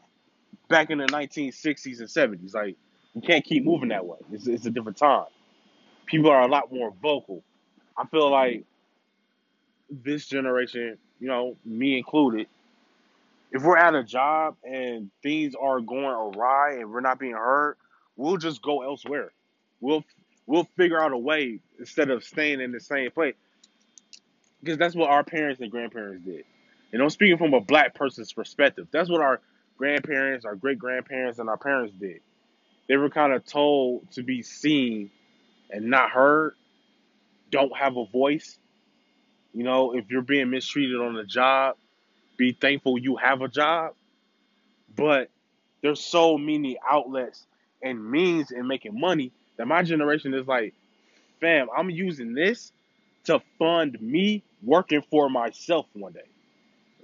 back 0.69 0.91
in 0.91 0.99
the 0.99 1.07
1960s 1.07 1.99
and 1.99 2.07
70s. 2.07 2.53
Like, 2.53 2.77
you 3.13 3.21
can't 3.21 3.43
keep 3.43 3.65
moving 3.65 3.89
that 3.89 4.05
way. 4.05 4.17
It's, 4.31 4.47
it's 4.47 4.65
a 4.65 4.69
different 4.69 4.97
time. 4.97 5.25
People 6.05 6.31
are 6.31 6.41
a 6.41 6.47
lot 6.47 6.71
more 6.71 6.93
vocal. 7.01 7.43
I 7.97 8.05
feel 8.07 8.31
like 8.31 8.63
this 9.89 10.27
generation, 10.27 10.97
you 11.19 11.27
know, 11.27 11.57
me 11.65 11.97
included, 11.97 12.47
if 13.51 13.61
we're 13.61 13.75
at 13.75 13.93
a 13.93 14.05
job 14.05 14.55
and 14.63 15.11
things 15.21 15.53
are 15.61 15.81
going 15.81 16.05
awry 16.05 16.75
and 16.75 16.89
we're 16.89 17.01
not 17.01 17.19
being 17.19 17.33
heard, 17.33 17.75
we'll 18.15 18.37
just 18.37 18.61
go 18.61 18.83
elsewhere. 18.83 19.33
We'll 19.81 20.05
we'll 20.45 20.67
figure 20.77 21.01
out 21.01 21.11
a 21.11 21.17
way 21.17 21.59
instead 21.79 22.09
of 22.09 22.23
staying 22.23 22.61
in 22.61 22.71
the 22.71 22.79
same 22.79 23.11
place 23.11 23.35
because 24.61 24.77
that's 24.77 24.95
what 24.95 25.09
our 25.09 25.23
parents 25.23 25.61
and 25.61 25.71
grandparents 25.71 26.23
did. 26.25 26.45
And 26.93 27.01
I'm 27.01 27.09
speaking 27.09 27.37
from 27.37 27.53
a 27.53 27.61
black 27.61 27.95
person's 27.95 28.33
perspective. 28.33 28.87
That's 28.91 29.09
what 29.09 29.21
our 29.21 29.41
grandparents, 29.77 30.45
our 30.45 30.55
great 30.55 30.77
grandparents, 30.77 31.39
and 31.39 31.49
our 31.49 31.57
parents 31.57 31.93
did. 31.99 32.19
They 32.87 32.97
were 32.97 33.09
kind 33.09 33.33
of 33.33 33.45
told 33.45 34.11
to 34.11 34.23
be 34.23 34.43
seen 34.43 35.09
and 35.69 35.85
not 35.89 36.11
heard, 36.11 36.53
don't 37.49 37.75
have 37.75 37.97
a 37.97 38.05
voice. 38.05 38.57
You 39.53 39.63
know, 39.63 39.95
if 39.95 40.09
you're 40.09 40.21
being 40.21 40.49
mistreated 40.49 40.99
on 40.99 41.15
the 41.15 41.23
job, 41.23 41.77
be 42.37 42.51
thankful 42.51 42.97
you 42.97 43.15
have 43.17 43.41
a 43.41 43.47
job. 43.47 43.93
But 44.95 45.29
there's 45.81 46.01
so 46.01 46.37
many 46.37 46.77
outlets 46.89 47.45
and 47.81 48.11
means 48.11 48.51
in 48.51 48.67
making 48.67 48.99
money 48.99 49.31
that 49.61 49.67
my 49.67 49.83
generation 49.83 50.33
is 50.33 50.47
like, 50.47 50.73
fam, 51.39 51.67
I'm 51.77 51.91
using 51.91 52.33
this 52.33 52.71
to 53.25 53.39
fund 53.59 54.01
me 54.01 54.41
working 54.63 55.03
for 55.11 55.29
myself 55.29 55.85
one 55.93 56.13
day. 56.13 56.27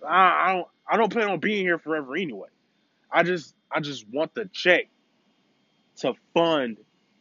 I, 0.04 0.18
I 0.48 0.54
don't 0.54 0.68
I 0.90 0.98
don't 0.98 1.12
plan 1.12 1.30
on 1.30 1.40
being 1.40 1.64
here 1.64 1.78
forever 1.78 2.16
anyway. 2.16 2.48
I 3.12 3.22
just 3.22 3.54
I 3.72 3.80
just 3.80 4.10
want 4.10 4.34
the 4.34 4.46
check 4.46 4.88
to 5.98 6.16
fund 6.34 6.78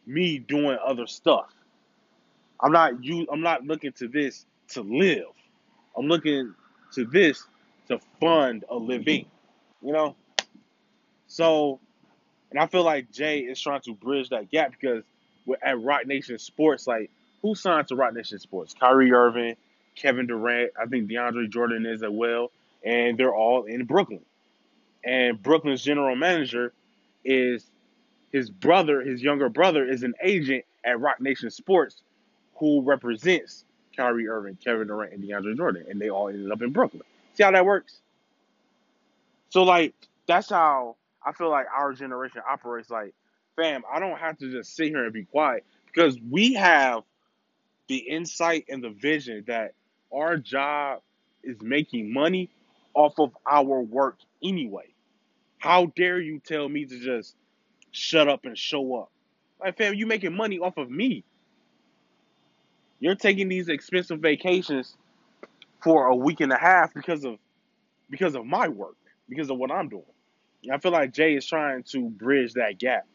me 0.06 0.38
doing 0.38 0.78
other 0.82 1.06
stuff. 1.06 1.52
I'm 2.58 2.72
not 2.72 3.04
you 3.04 3.26
I'm 3.30 3.42
not 3.42 3.62
looking 3.62 3.92
to 3.92 4.08
this 4.08 4.46
to 4.68 4.80
live. 4.80 5.26
I'm 5.98 6.06
looking 6.06 6.54
to 6.94 7.04
this 7.04 7.44
to 7.88 8.00
fund 8.20 8.64
a 8.70 8.74
living. 8.74 9.26
You 9.82 9.92
know? 9.92 10.16
So 11.26 11.78
and 12.50 12.58
I 12.58 12.66
feel 12.68 12.84
like 12.84 13.12
Jay 13.12 13.40
is 13.40 13.60
trying 13.60 13.82
to 13.82 13.92
bridge 13.92 14.30
that 14.30 14.50
gap 14.50 14.72
because 14.80 15.04
at 15.62 15.80
Roc 15.80 16.06
Nation 16.06 16.38
Sports, 16.38 16.86
like 16.86 17.10
who 17.42 17.54
signed 17.54 17.88
to 17.88 17.96
Roc 17.96 18.14
Nation 18.14 18.38
Sports? 18.38 18.74
Kyrie 18.78 19.12
Irving, 19.12 19.56
Kevin 19.94 20.26
Durant, 20.26 20.72
I 20.80 20.86
think 20.86 21.08
DeAndre 21.10 21.50
Jordan 21.50 21.86
is 21.86 22.02
as 22.02 22.10
well, 22.10 22.50
and 22.84 23.18
they're 23.18 23.34
all 23.34 23.64
in 23.64 23.84
Brooklyn. 23.84 24.24
And 25.04 25.40
Brooklyn's 25.42 25.82
general 25.82 26.16
manager 26.16 26.72
is 27.24 27.64
his 28.32 28.50
brother, 28.50 29.00
his 29.02 29.22
younger 29.22 29.48
brother, 29.48 29.88
is 29.88 30.02
an 30.02 30.14
agent 30.22 30.64
at 30.84 31.00
Roc 31.00 31.20
Nation 31.20 31.50
Sports 31.50 32.02
who 32.56 32.82
represents 32.82 33.64
Kyrie 33.96 34.28
Irving, 34.28 34.58
Kevin 34.62 34.88
Durant, 34.88 35.12
and 35.12 35.22
DeAndre 35.22 35.56
Jordan, 35.56 35.86
and 35.88 36.00
they 36.00 36.10
all 36.10 36.28
ended 36.28 36.50
up 36.50 36.62
in 36.62 36.72
Brooklyn. 36.72 37.02
See 37.34 37.42
how 37.42 37.50
that 37.50 37.64
works? 37.64 38.00
So 39.50 39.62
like 39.62 39.94
that's 40.26 40.50
how 40.50 40.96
I 41.24 41.32
feel 41.32 41.50
like 41.50 41.66
our 41.76 41.92
generation 41.92 42.40
operates. 42.48 42.88
Like, 42.88 43.14
fam, 43.56 43.82
I 43.92 43.98
don't 43.98 44.18
have 44.18 44.38
to 44.38 44.50
just 44.50 44.76
sit 44.76 44.88
here 44.88 45.04
and 45.04 45.12
be 45.12 45.24
quiet 45.24 45.64
because 45.86 46.18
we 46.30 46.54
have 46.54 47.02
the 47.88 47.96
insight 47.96 48.66
and 48.68 48.82
the 48.82 48.90
vision 48.90 49.44
that 49.46 49.72
our 50.12 50.36
job 50.36 51.00
is 51.42 51.56
making 51.60 52.12
money 52.12 52.50
off 52.94 53.18
of 53.18 53.32
our 53.46 53.80
work 53.80 54.18
anyway. 54.42 54.88
How 55.58 55.86
dare 55.96 56.20
you 56.20 56.40
tell 56.40 56.68
me 56.68 56.84
to 56.84 56.98
just 56.98 57.34
shut 57.92 58.28
up 58.28 58.44
and 58.44 58.56
show 58.56 58.96
up? 58.96 59.10
Like, 59.60 59.78
fam, 59.78 59.94
you 59.94 60.06
making 60.06 60.34
money 60.34 60.58
off 60.58 60.76
of 60.76 60.90
me. 60.90 61.24
You're 63.00 63.14
taking 63.14 63.48
these 63.48 63.68
expensive 63.68 64.20
vacations 64.20 64.96
for 65.82 66.06
a 66.06 66.16
week 66.16 66.40
and 66.40 66.52
a 66.52 66.58
half 66.58 66.92
because 66.94 67.24
of 67.24 67.38
because 68.10 68.34
of 68.34 68.46
my 68.46 68.68
work, 68.68 68.96
because 69.28 69.50
of 69.50 69.58
what 69.58 69.70
I'm 69.70 69.88
doing. 69.88 70.04
And 70.64 70.72
I 70.72 70.78
feel 70.78 70.92
like 70.92 71.12
Jay 71.12 71.34
is 71.36 71.46
trying 71.46 71.82
to 71.84 72.08
bridge 72.08 72.54
that 72.54 72.78
gap. 72.78 73.06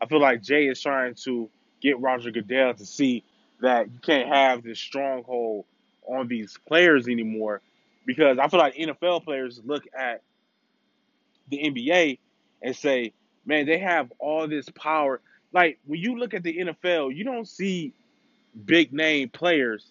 I 0.00 0.06
feel 0.06 0.20
like 0.20 0.42
Jay 0.42 0.66
is 0.66 0.80
trying 0.80 1.14
to 1.24 1.48
get 1.80 1.98
Roger 2.00 2.30
Goodell 2.30 2.74
to 2.74 2.86
see 2.86 3.24
that 3.60 3.90
you 3.90 3.98
can't 4.00 4.28
have 4.28 4.62
this 4.62 4.78
stronghold 4.78 5.64
on 6.06 6.28
these 6.28 6.58
players 6.68 7.08
anymore 7.08 7.60
because 8.04 8.38
I 8.38 8.48
feel 8.48 8.60
like 8.60 8.74
NFL 8.74 9.24
players 9.24 9.60
look 9.64 9.84
at 9.96 10.22
the 11.48 11.58
NBA 11.58 12.18
and 12.62 12.76
say, 12.76 13.12
man, 13.44 13.66
they 13.66 13.78
have 13.78 14.12
all 14.18 14.46
this 14.46 14.68
power. 14.70 15.20
Like 15.52 15.78
when 15.86 16.00
you 16.00 16.18
look 16.18 16.34
at 16.34 16.42
the 16.42 16.56
NFL, 16.56 17.14
you 17.14 17.24
don't 17.24 17.48
see 17.48 17.92
big 18.64 18.92
name 18.92 19.28
players 19.28 19.86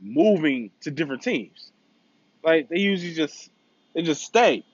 moving 0.00 0.70
to 0.82 0.90
different 0.90 1.22
teams. 1.22 1.72
Like 2.42 2.68
they 2.68 2.78
usually 2.78 3.14
just 3.14 3.50
they 3.94 4.02
just 4.02 4.22
stay. 4.22 4.64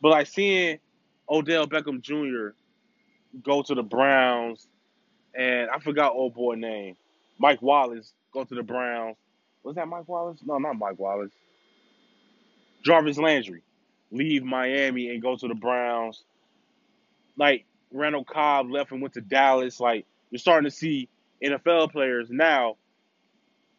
But 0.00 0.10
like 0.10 0.26
seeing 0.26 0.78
Odell 1.28 1.66
Beckham 1.66 2.00
Jr. 2.00 2.54
go 3.42 3.62
to 3.62 3.74
the 3.74 3.82
Browns, 3.82 4.66
and 5.34 5.70
I 5.70 5.78
forgot 5.78 6.12
old 6.12 6.34
boy 6.34 6.54
name, 6.54 6.96
Mike 7.38 7.62
Wallace 7.62 8.12
go 8.32 8.44
to 8.44 8.54
the 8.54 8.62
Browns. 8.62 9.16
Was 9.62 9.76
that 9.76 9.88
Mike 9.88 10.08
Wallace? 10.08 10.40
No, 10.44 10.58
not 10.58 10.76
Mike 10.78 10.98
Wallace. 10.98 11.32
Jarvis 12.84 13.18
Landry 13.18 13.62
leave 14.10 14.42
Miami 14.42 15.08
and 15.10 15.22
go 15.22 15.36
to 15.36 15.48
the 15.48 15.54
Browns. 15.54 16.24
Like 17.36 17.64
Randall 17.92 18.24
Cobb 18.24 18.70
left 18.70 18.92
and 18.92 19.00
went 19.00 19.14
to 19.14 19.20
Dallas. 19.20 19.80
Like 19.80 20.04
you're 20.30 20.38
starting 20.38 20.68
to 20.68 20.76
see 20.76 21.08
NFL 21.42 21.92
players 21.92 22.28
now 22.30 22.76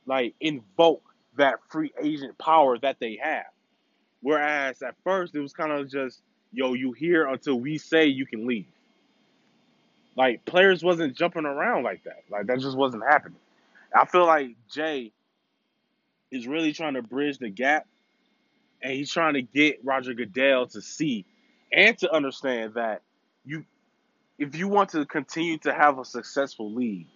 like 0.06 0.36
invoke 0.40 1.04
that 1.38 1.56
free 1.70 1.92
agent 2.02 2.38
power 2.38 2.78
that 2.80 2.98
they 3.00 3.20
have. 3.22 3.46
Whereas 4.22 4.82
at 4.82 4.96
first 5.04 5.36
it 5.36 5.40
was 5.40 5.54
kind 5.54 5.72
of 5.72 5.90
just, 5.90 6.22
yo, 6.52 6.74
you 6.74 6.92
here 6.94 7.28
until 7.28 7.60
we 7.60 7.78
say 7.78 8.06
you 8.06 8.26
can 8.26 8.48
leave. 8.48 8.68
Like 10.16 10.46
players 10.46 10.84
wasn't 10.84 11.16
jumping 11.18 11.46
around 11.46 11.84
like 11.84 12.04
that. 12.04 12.24
Like 12.30 12.48
that 12.48 12.60
just 12.60 12.78
wasn't 12.78 13.04
happening. 13.04 13.40
I 13.96 14.06
feel 14.06 14.26
like 14.26 14.56
Jay 14.72 15.12
is 16.32 16.48
really 16.48 16.74
trying 16.74 16.96
to 16.96 17.02
bridge 17.02 17.38
the 17.38 17.50
gap 17.50 17.88
and 18.82 18.94
he's 18.94 19.12
trying 19.12 19.36
to 19.36 19.42
get 19.42 19.80
Roger 19.84 20.14
Goodell 20.14 20.68
to 20.68 20.82
see 20.82 21.26
and 21.72 21.98
to 22.00 22.12
understand 22.14 22.76
that 22.76 23.02
you 23.46 23.66
if 24.38 24.56
you 24.56 24.68
want 24.68 24.90
to 24.90 25.06
continue 25.06 25.58
to 25.60 25.74
have 25.74 26.00
a 26.00 26.06
successful 26.06 26.72
league, 26.72 27.08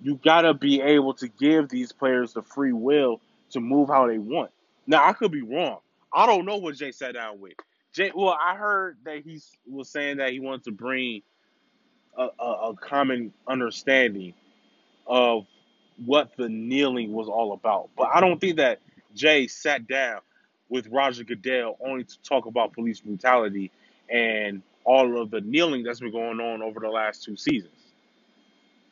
you 0.00 0.20
gotta 0.22 0.54
be 0.54 0.80
able 0.80 1.14
to 1.14 1.28
give 1.28 1.68
these 1.68 1.92
players 1.92 2.34
the 2.34 2.42
free 2.42 2.72
will 2.72 3.20
to 3.50 3.60
move 3.60 3.88
how 3.88 4.06
they 4.06 4.18
want. 4.18 4.50
Now 4.86 5.06
I 5.06 5.12
could 5.12 5.32
be 5.32 5.42
wrong. 5.42 5.78
I 6.12 6.26
don't 6.26 6.44
know 6.44 6.56
what 6.56 6.76
Jay 6.76 6.92
sat 6.92 7.14
down 7.14 7.40
with. 7.40 7.54
Jay, 7.92 8.12
well, 8.14 8.36
I 8.40 8.54
heard 8.54 8.98
that 9.04 9.22
he 9.24 9.40
was 9.66 9.88
saying 9.88 10.18
that 10.18 10.32
he 10.32 10.40
wanted 10.40 10.64
to 10.64 10.72
bring 10.72 11.22
a, 12.16 12.28
a, 12.38 12.70
a 12.70 12.76
common 12.76 13.32
understanding 13.46 14.34
of 15.06 15.46
what 16.04 16.30
the 16.36 16.48
kneeling 16.48 17.12
was 17.12 17.28
all 17.28 17.52
about. 17.52 17.90
But 17.96 18.08
I 18.14 18.20
don't 18.20 18.40
think 18.40 18.56
that 18.56 18.80
Jay 19.14 19.48
sat 19.48 19.86
down 19.88 20.20
with 20.68 20.86
Roger 20.88 21.24
Goodell 21.24 21.76
only 21.80 22.04
to 22.04 22.22
talk 22.22 22.46
about 22.46 22.72
police 22.72 23.00
brutality 23.00 23.70
and 24.08 24.62
all 24.84 25.20
of 25.20 25.30
the 25.30 25.40
kneeling 25.40 25.82
that's 25.82 26.00
been 26.00 26.12
going 26.12 26.40
on 26.40 26.62
over 26.62 26.80
the 26.80 26.88
last 26.88 27.24
two 27.24 27.36
seasons. 27.36 27.72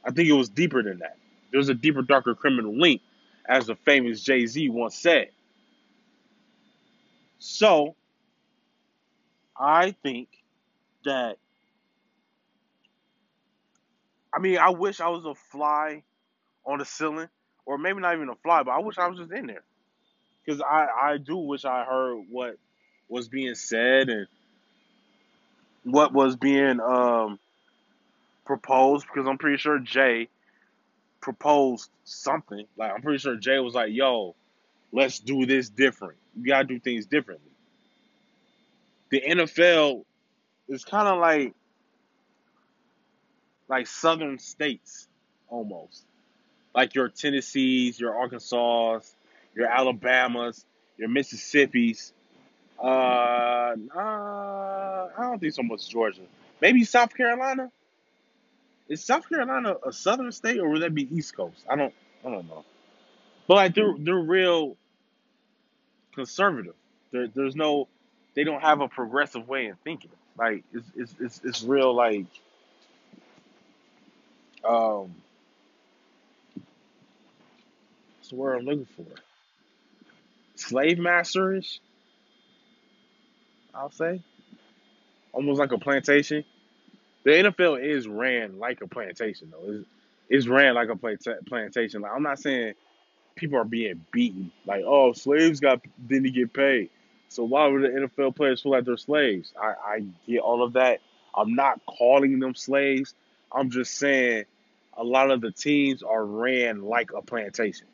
I 0.05 0.11
think 0.11 0.29
it 0.29 0.33
was 0.33 0.49
deeper 0.49 0.83
than 0.83 0.99
that. 1.01 1.17
There's 1.53 1.69
a 1.69 1.75
deeper, 1.75 2.03
darker 2.03 2.35
criminal 2.35 2.77
link, 2.77 3.03
as 3.49 3.67
the 3.67 3.77
famous 3.77 4.23
Jay 4.23 4.47
Z 4.47 4.69
once 4.71 4.97
said. 4.97 5.31
So, 7.39 7.95
I 9.59 9.93
think 10.03 10.29
that, 11.05 11.39
I 14.37 14.39
mean, 14.39 14.59
I 14.59 14.69
wish 14.69 15.01
I 15.01 15.09
was 15.09 15.25
a 15.25 15.35
fly 15.35 16.03
on 16.67 16.79
the 16.79 16.85
ceiling, 16.85 17.29
or 17.65 17.79
maybe 17.79 18.01
not 18.01 18.15
even 18.15 18.29
a 18.29 18.35
fly, 18.35 18.63
but 18.63 18.73
I 18.73 18.81
wish 18.81 18.99
I 18.99 19.09
was 19.09 19.19
just 19.19 19.33
in 19.33 19.47
there. 19.47 19.63
Because 20.45 20.61
I, 20.61 20.87
I 21.03 21.17
do 21.17 21.39
wish 21.39 21.65
I 21.65 21.85
heard 21.85 22.23
what 22.29 22.59
was 23.09 23.29
being 23.29 23.55
said 23.55 24.11
and 24.11 24.27
what 25.85 26.13
was 26.13 26.37
being 26.37 26.81
um, 26.81 27.39
proposed, 28.45 29.07
because 29.07 29.27
I'm 29.27 29.39
pretty 29.39 29.57
sure 29.57 29.79
Jay 29.79 30.29
proposed 31.23 31.89
something. 32.05 32.67
Like, 32.77 32.93
I'm 32.93 33.01
pretty 33.01 33.19
sure 33.19 33.37
Jay 33.37 33.59
was 33.59 33.75
like, 33.75 33.93
yo, 33.93 34.35
let's 34.93 35.19
do 35.19 35.47
this 35.47 35.71
different. 35.71 36.19
You 36.37 36.47
gotta 36.47 36.65
do 36.65 36.79
things 36.79 37.07
differently. 37.07 37.51
The 39.11 39.23
NFL 39.23 40.05
is 40.69 40.85
kind 40.85 41.09
of 41.09 41.21
like 41.21 41.55
like 43.69 43.87
southern 43.87 44.39
states 44.39 45.09
almost 45.49 46.05
like 46.77 46.95
your 46.95 47.09
Tennessees, 47.09 47.99
your 47.99 48.15
Arkansas, 48.15 49.01
your 49.55 49.67
Alabamas, 49.67 50.65
your 50.99 51.09
Mississippis. 51.09 52.13
Uh, 52.79 52.87
uh, 52.87 53.75
I 53.97 55.11
don't 55.19 55.41
think 55.41 55.55
so 55.55 55.63
much 55.63 55.89
Georgia. 55.89 56.21
Maybe 56.61 56.85
South 56.85 57.17
Carolina. 57.17 57.73
Is 58.89 59.03
South 59.03 59.29
Carolina 59.29 59.75
a 59.85 59.93
southern 59.93 60.31
state 60.31 60.61
or 60.61 60.69
would 60.69 60.83
that 60.83 60.95
be 60.95 61.09
East 61.17 61.35
Coast? 61.35 61.65
I 61.69 61.75
don't, 61.75 61.95
I 62.25 62.31
don't 62.31 62.47
know. 62.47 62.65
But 63.49 63.55
like 63.55 63.75
they're 63.75 63.95
they're 63.99 64.15
real 64.15 64.77
conservative. 66.15 66.75
There, 67.11 67.27
there's 67.29 67.57
no, 67.57 67.89
they 68.35 68.45
don't 68.45 68.61
have 68.61 68.81
a 68.81 68.89
progressive 68.89 69.49
way 69.49 69.69
of 69.69 69.79
thinking. 69.81 70.11
Like 70.39 70.63
it's 70.73 70.87
it's 70.95 71.15
it's, 71.21 71.41
it's 71.43 71.63
real 71.63 71.95
like 71.95 72.27
um 74.67 75.15
That's 78.27 78.33
the 78.33 78.37
word 78.37 78.59
I'm 78.59 78.65
looking 78.65 78.89
for. 78.97 79.07
Slave 80.57 80.97
masterish, 80.97 81.79
I'll 83.73 83.93
say. 83.93 84.21
Almost 85.33 85.61
like 85.61 85.71
a 85.71 85.79
plantation. 85.79 86.43
The 87.23 87.31
NFL 87.31 87.85
is 87.85 88.09
ran 88.09 88.59
like 88.59 88.81
a 88.81 88.89
plantation, 88.89 89.53
though. 89.53 89.73
It's, 89.73 89.89
it's 90.29 90.49
ran 90.49 90.75
like 90.75 90.89
a 90.89 90.97
plantation. 90.97 92.01
Like 92.01 92.11
I'm 92.17 92.25
not 92.25 92.41
saying 92.41 92.75
people 93.37 93.59
are 93.59 93.65
being 93.65 94.05
beaten. 94.11 94.51
Like, 94.67 94.83
oh, 94.85 95.13
slaves 95.13 95.61
got 95.61 95.81
didn't 96.09 96.35
get 96.35 96.53
paid. 96.53 96.91
So 97.29 97.45
why 97.45 97.69
would 97.69 97.83
the 97.83 97.89
NFL 97.89 98.35
players 98.35 98.61
feel 98.61 98.73
like 98.73 98.85
they're 98.85 98.97
slaves? 98.97 99.53
I, 99.61 99.75
I 99.95 100.05
get 100.27 100.41
all 100.41 100.65
of 100.65 100.73
that. 100.73 101.01
I'm 101.33 101.55
not 101.55 101.81
calling 101.87 102.41
them 102.41 102.57
slaves. 102.57 103.15
I'm 103.53 103.71
just 103.71 103.95
saying 103.95 104.47
a 104.97 105.05
lot 105.05 105.31
of 105.31 105.41
the 105.41 105.51
teams 105.51 106.03
are 106.03 106.25
ran 106.25 106.83
like 106.83 107.11
a 107.13 107.23
plantation. 107.23 107.87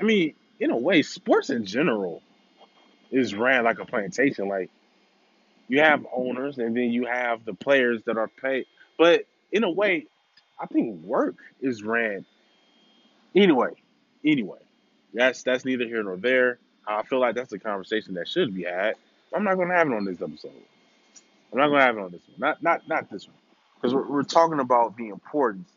I 0.00 0.04
mean, 0.04 0.34
in 0.60 0.70
a 0.70 0.76
way, 0.76 1.02
sports 1.02 1.50
in 1.50 1.64
general 1.64 2.22
is 3.10 3.34
ran 3.34 3.64
like 3.64 3.78
a 3.80 3.84
plantation. 3.84 4.48
Like 4.48 4.70
you 5.66 5.80
have 5.80 6.06
owners, 6.12 6.58
and 6.58 6.76
then 6.76 6.90
you 6.90 7.06
have 7.06 7.44
the 7.44 7.54
players 7.54 8.02
that 8.04 8.16
are 8.16 8.28
paid. 8.28 8.66
But 8.96 9.24
in 9.50 9.64
a 9.64 9.70
way, 9.70 10.06
I 10.58 10.66
think 10.66 11.02
work 11.02 11.36
is 11.60 11.82
ran. 11.82 12.24
Anyway, 13.34 13.70
anyway, 14.24 14.58
that's 15.12 15.42
that's 15.42 15.64
neither 15.64 15.84
here 15.84 16.02
nor 16.02 16.16
there. 16.16 16.58
I 16.86 17.02
feel 17.02 17.20
like 17.20 17.34
that's 17.34 17.52
a 17.52 17.58
conversation 17.58 18.14
that 18.14 18.28
should 18.28 18.54
be 18.54 18.64
had. 18.64 18.94
I'm 19.34 19.44
not 19.44 19.56
going 19.56 19.68
to 19.68 19.74
have 19.74 19.88
it 19.88 19.94
on 19.94 20.04
this 20.04 20.22
episode. 20.22 20.52
I'm 21.52 21.58
not 21.58 21.68
to 21.68 21.80
have 21.80 21.96
it 21.96 22.00
on 22.00 22.10
this 22.12 22.22
one. 22.28 22.38
Not 22.38 22.62
not 22.62 22.88
not 22.88 23.10
this 23.10 23.26
one, 23.26 23.36
because 23.76 23.94
we're, 23.94 24.06
we're 24.06 24.22
talking 24.22 24.60
about 24.60 24.96
the 24.96 25.08
importance 25.08 25.70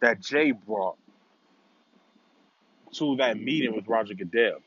that 0.00 0.20
Jay 0.20 0.52
brought 0.52 0.96
to 2.94 3.16
that 3.16 3.38
meeting 3.38 3.74
with 3.74 3.86
Roger 3.88 4.14
Goodell. 4.14 4.58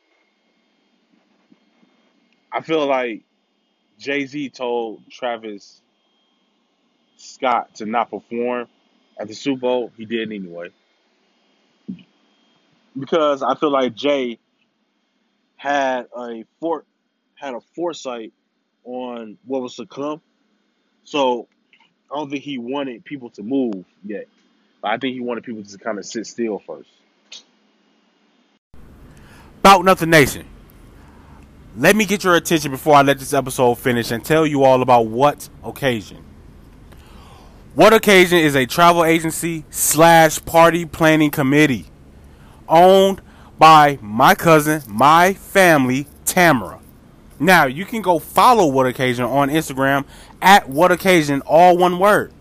I 2.51 2.61
feel 2.61 2.85
like 2.85 3.23
Jay 3.97 4.25
Z 4.25 4.49
told 4.49 5.09
Travis 5.09 5.81
Scott 7.17 7.75
to 7.75 7.85
not 7.85 8.09
perform 8.09 8.67
at 9.17 9.27
the 9.27 9.33
Super 9.33 9.61
Bowl. 9.61 9.91
He 9.95 10.05
did 10.05 10.31
anyway. 10.31 10.69
Because 12.97 13.41
I 13.41 13.55
feel 13.55 13.71
like 13.71 13.95
Jay 13.95 14.37
had 15.55 16.07
a 16.17 16.43
for 16.59 16.83
had 17.35 17.53
a 17.53 17.61
foresight 17.75 18.33
on 18.83 19.37
what 19.45 19.61
was 19.61 19.75
to 19.75 19.85
come. 19.85 20.21
So 21.03 21.47
I 22.11 22.15
don't 22.15 22.29
think 22.29 22.43
he 22.43 22.57
wanted 22.57 23.05
people 23.05 23.29
to 23.31 23.43
move 23.43 23.85
yet. 24.03 24.27
I 24.83 24.97
think 24.97 25.13
he 25.13 25.19
wanted 25.19 25.43
people 25.43 25.63
to 25.63 25.77
kind 25.77 25.99
of 25.99 26.05
sit 26.05 26.25
still 26.25 26.59
first. 26.59 26.89
About 29.59 29.85
Nothing 29.85 30.09
Nation. 30.09 30.45
Let 31.77 31.95
me 31.95 32.05
get 32.05 32.23
your 32.23 32.35
attention 32.35 32.71
before 32.71 32.95
I 32.95 33.01
let 33.01 33.19
this 33.19 33.33
episode 33.33 33.75
finish 33.75 34.11
and 34.11 34.25
tell 34.25 34.45
you 34.45 34.63
all 34.63 34.81
about 34.81 35.07
What 35.07 35.47
Occasion. 35.63 36.23
What 37.75 37.93
Occasion 37.93 38.39
is 38.39 38.55
a 38.55 38.65
travel 38.65 39.05
agency 39.05 39.63
slash 39.69 40.43
party 40.43 40.85
planning 40.85 41.31
committee 41.31 41.85
owned 42.67 43.21
by 43.57 43.99
my 44.01 44.35
cousin, 44.35 44.81
my 44.87 45.33
family, 45.33 46.07
Tamara. 46.25 46.79
Now, 47.39 47.67
you 47.67 47.85
can 47.85 48.01
go 48.01 48.19
follow 48.19 48.65
What 48.65 48.87
Occasion 48.87 49.23
on 49.23 49.49
Instagram 49.49 50.05
at 50.41 50.69
What 50.69 50.91
Occasion, 50.91 51.41
all 51.41 51.77
one 51.77 51.99
word. 51.99 52.33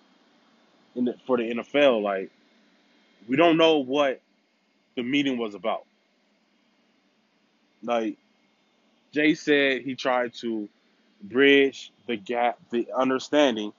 in 0.96 1.06
the, 1.06 1.16
for 1.28 1.38
the 1.38 1.44
NFL. 1.44 2.02
Like, 2.02 2.32
we 3.28 3.36
don't 3.36 3.58
know 3.58 3.78
what 3.78 4.22
the 4.96 5.04
meeting 5.04 5.38
was 5.38 5.54
about. 5.54 5.86
Like, 7.84 8.18
Jay 9.12 9.36
said 9.36 9.84
he 9.84 9.94
tried 9.94 10.34
to 10.42 10.68
bridge 11.22 11.92
the 12.08 12.16
gap, 12.16 12.58
the 12.72 12.88
understanding 12.96 13.74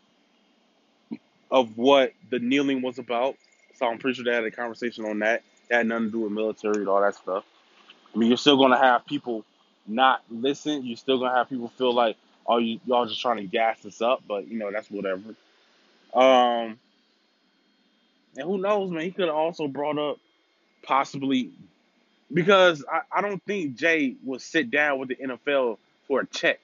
of 1.51 1.77
what 1.77 2.13
the 2.31 2.39
kneeling 2.39 2.83
was 2.83 2.99
about. 2.99 3.37
So 3.75 3.87
I'm 3.87 3.99
pretty 3.99 4.17
sure 4.17 4.25
they 4.25 4.35
had 4.35 4.45
a 4.45 4.51
conversation 4.51 5.05
on 5.05 5.19
that. 5.21 5.43
It 5.69 5.75
had 5.75 5.87
nothing 5.87 6.07
to 6.07 6.13
do 6.13 6.21
with 6.21 6.33
military 6.33 6.79
and 6.79 6.89
all 6.89 7.01
that 7.01 7.15
stuff. 7.15 7.45
I 8.15 8.19
mean, 8.19 8.29
you're 8.29 8.37
still 8.37 8.57
gonna 8.57 8.79
have 8.79 9.07
people 9.07 9.45
not 9.87 10.23
listen. 10.31 10.85
You're 10.85 10.97
still 10.97 11.19
gonna 11.19 11.35
have 11.35 11.49
people 11.49 11.69
feel 11.69 11.95
like, 11.95 12.17
oh, 12.47 12.59
you 12.59 12.81
y'all 12.87 13.07
just 13.07 13.21
trying 13.21 13.39
to 13.39 13.45
gas 13.45 13.85
us 13.85 14.01
up, 14.03 14.23
but 14.27 14.49
you 14.49 14.59
know 14.59 14.71
that's 14.71 14.91
whatever. 14.91 15.35
Um, 16.15 16.79
and 18.37 18.45
who 18.45 18.59
knows, 18.59 18.91
man? 18.91 19.03
He 19.03 19.11
could 19.11 19.27
have 19.27 19.37
also 19.37 19.69
brought 19.69 19.99
up 19.99 20.19
possibly 20.83 21.51
because 22.33 22.85
I, 22.91 23.01
I 23.19 23.21
don't 23.21 23.43
think 23.45 23.77
Jay 23.77 24.15
would 24.25 24.41
sit 24.41 24.71
down 24.71 24.99
with 24.99 25.09
the 25.09 25.17
NFL 25.17 25.79
for 26.07 26.21
a 26.21 26.27
check. 26.27 26.61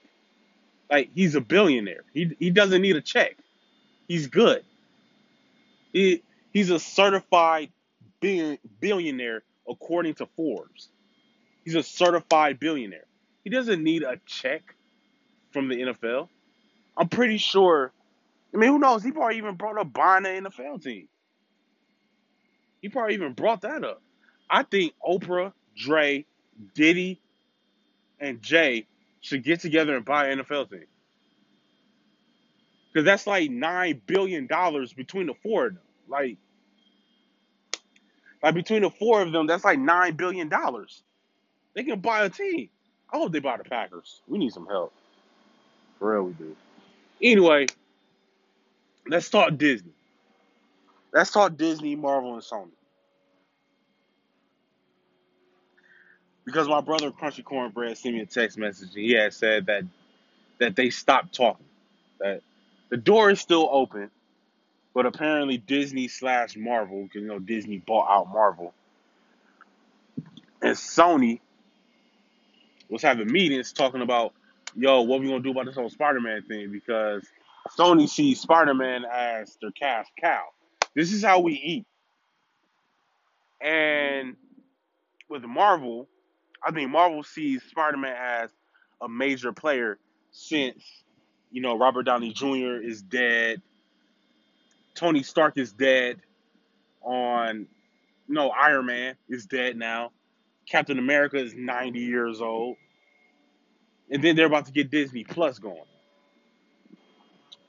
Like 0.89 1.09
he's 1.13 1.35
a 1.35 1.41
billionaire. 1.41 2.03
He 2.13 2.35
he 2.39 2.49
doesn't 2.49 2.81
need 2.81 2.95
a 2.95 3.01
check. 3.01 3.37
He's 4.07 4.27
good. 4.27 4.63
He 5.93 6.23
he's 6.53 6.69
a 6.69 6.79
certified 6.79 7.69
billionaire 8.19 9.43
according 9.67 10.15
to 10.15 10.25
Forbes. 10.35 10.89
He's 11.63 11.75
a 11.75 11.83
certified 11.83 12.59
billionaire. 12.59 13.05
He 13.43 13.49
doesn't 13.49 13.83
need 13.83 14.03
a 14.03 14.19
check 14.25 14.75
from 15.51 15.67
the 15.67 15.75
NFL. 15.75 16.29
I'm 16.95 17.09
pretty 17.09 17.37
sure. 17.37 17.91
I 18.53 18.57
mean, 18.57 18.69
who 18.69 18.79
knows? 18.79 19.03
He 19.03 19.11
probably 19.11 19.37
even 19.37 19.55
brought 19.55 19.77
up 19.77 19.91
buying 19.91 20.23
the 20.23 20.29
NFL 20.29 20.81
team. 20.81 21.07
He 22.81 22.89
probably 22.89 23.15
even 23.15 23.33
brought 23.33 23.61
that 23.61 23.83
up. 23.83 24.01
I 24.49 24.63
think 24.63 24.93
Oprah, 25.05 25.51
Dre, 25.75 26.25
Diddy, 26.73 27.19
and 28.19 28.41
Jay 28.41 28.87
should 29.27 29.43
get 29.43 29.59
together 29.59 29.95
and 29.95 30.05
buy 30.05 30.27
an 30.27 30.39
NFL 30.39 30.69
team. 30.69 30.85
Because 32.91 33.05
that's 33.05 33.27
like 33.27 33.51
nine 33.51 34.01
billion 34.05 34.47
dollars 34.47 34.93
between 34.93 35.27
the 35.27 35.33
four 35.43 35.67
of 35.67 35.73
them. 35.73 35.83
Like, 36.07 36.37
like 38.41 38.55
between 38.55 38.83
the 38.83 38.89
four 38.89 39.21
of 39.21 39.31
them, 39.31 39.45
that's 39.45 39.65
like 39.65 39.79
nine 39.79 40.15
billion 40.15 40.47
dollars. 40.47 41.03
They 41.75 41.83
can 41.83 41.99
buy 41.99 42.23
a 42.23 42.29
team. 42.29 42.69
I 43.11 43.17
hope 43.17 43.31
they 43.33 43.39
buy 43.39 43.57
the 43.57 43.65
Packers. 43.65 44.21
We 44.27 44.37
need 44.37 44.53
some 44.53 44.65
help. 44.67 44.93
For 45.99 46.13
real, 46.13 46.23
we 46.23 46.33
do. 46.33 46.55
Anyway, 47.21 47.67
let's 49.07 49.29
talk 49.29 49.57
Disney. 49.57 49.91
Let's 51.13 51.31
talk 51.31 51.57
Disney, 51.57 51.95
Marvel, 51.95 52.33
and 52.33 52.43
Sony. 52.43 52.76
Because 56.47 56.69
my 56.69 56.79
brother 56.79 57.11
Crunchy 57.11 57.43
Cornbread 57.43 57.97
sent 57.97 58.15
me 58.15 58.21
a 58.21 58.25
text 58.25 58.57
message 58.57 58.95
and 58.95 59.03
he 59.03 59.11
had 59.11 59.33
said 59.33 59.65
that 59.65 59.83
that 60.59 60.77
they 60.77 60.91
stopped 60.91 61.35
talking. 61.35 61.65
That 62.21 62.41
the 62.87 62.95
door 62.95 63.29
is 63.29 63.41
still 63.41 63.67
open, 63.69 64.09
but 64.93 65.05
apparently 65.05 65.57
Disney 65.57 66.07
slash 66.07 66.55
Marvel, 66.55 67.03
because 67.03 67.21
you 67.21 67.27
know 67.27 67.39
Disney 67.39 67.79
bought 67.79 68.09
out 68.09 68.29
Marvel, 68.29 68.73
and 70.61 70.73
Sony 70.77 71.41
was 72.87 73.01
having 73.01 73.29
meetings 73.29 73.73
talking 73.73 74.01
about, 74.01 74.33
yo, 74.73 75.01
what 75.01 75.19
we 75.19 75.27
gonna 75.27 75.41
do 75.41 75.51
about 75.51 75.65
this 75.65 75.75
whole 75.75 75.89
Spider-Man 75.89 76.43
thing? 76.43 76.71
Because 76.71 77.27
Sony 77.77 78.07
sees 78.07 78.39
Spider-Man 78.39 79.03
as 79.03 79.57
their 79.61 79.71
cash 79.71 80.05
cow. 80.17 80.45
This 80.95 81.11
is 81.11 81.21
how 81.21 81.41
we 81.41 81.55
eat. 81.55 81.85
And 83.59 84.37
with 85.27 85.43
Marvel, 85.43 86.07
I 86.65 86.71
think 86.71 86.89
Marvel 86.89 87.23
sees 87.23 87.63
Spider-Man 87.63 88.15
as 88.15 88.49
a 89.01 89.07
major 89.07 89.51
player 89.53 89.97
since, 90.31 90.83
you 91.51 91.61
know, 91.61 91.77
Robert 91.77 92.03
Downey 92.03 92.33
Jr. 92.33 92.81
is 92.81 93.01
dead, 93.01 93.61
Tony 94.95 95.23
Stark 95.23 95.57
is 95.57 95.71
dead, 95.71 96.19
on 97.01 97.67
no 98.27 98.49
Iron 98.49 98.87
Man 98.87 99.15
is 99.29 99.45
dead 99.45 99.77
now, 99.77 100.11
Captain 100.69 100.99
America 100.99 101.37
is 101.37 101.53
90 101.55 101.99
years 101.99 102.41
old, 102.41 102.75
and 104.09 104.23
then 104.23 104.35
they're 104.35 104.47
about 104.47 104.65
to 104.65 104.71
get 104.71 104.91
Disney 104.91 105.23
Plus 105.23 105.59
going. 105.59 105.77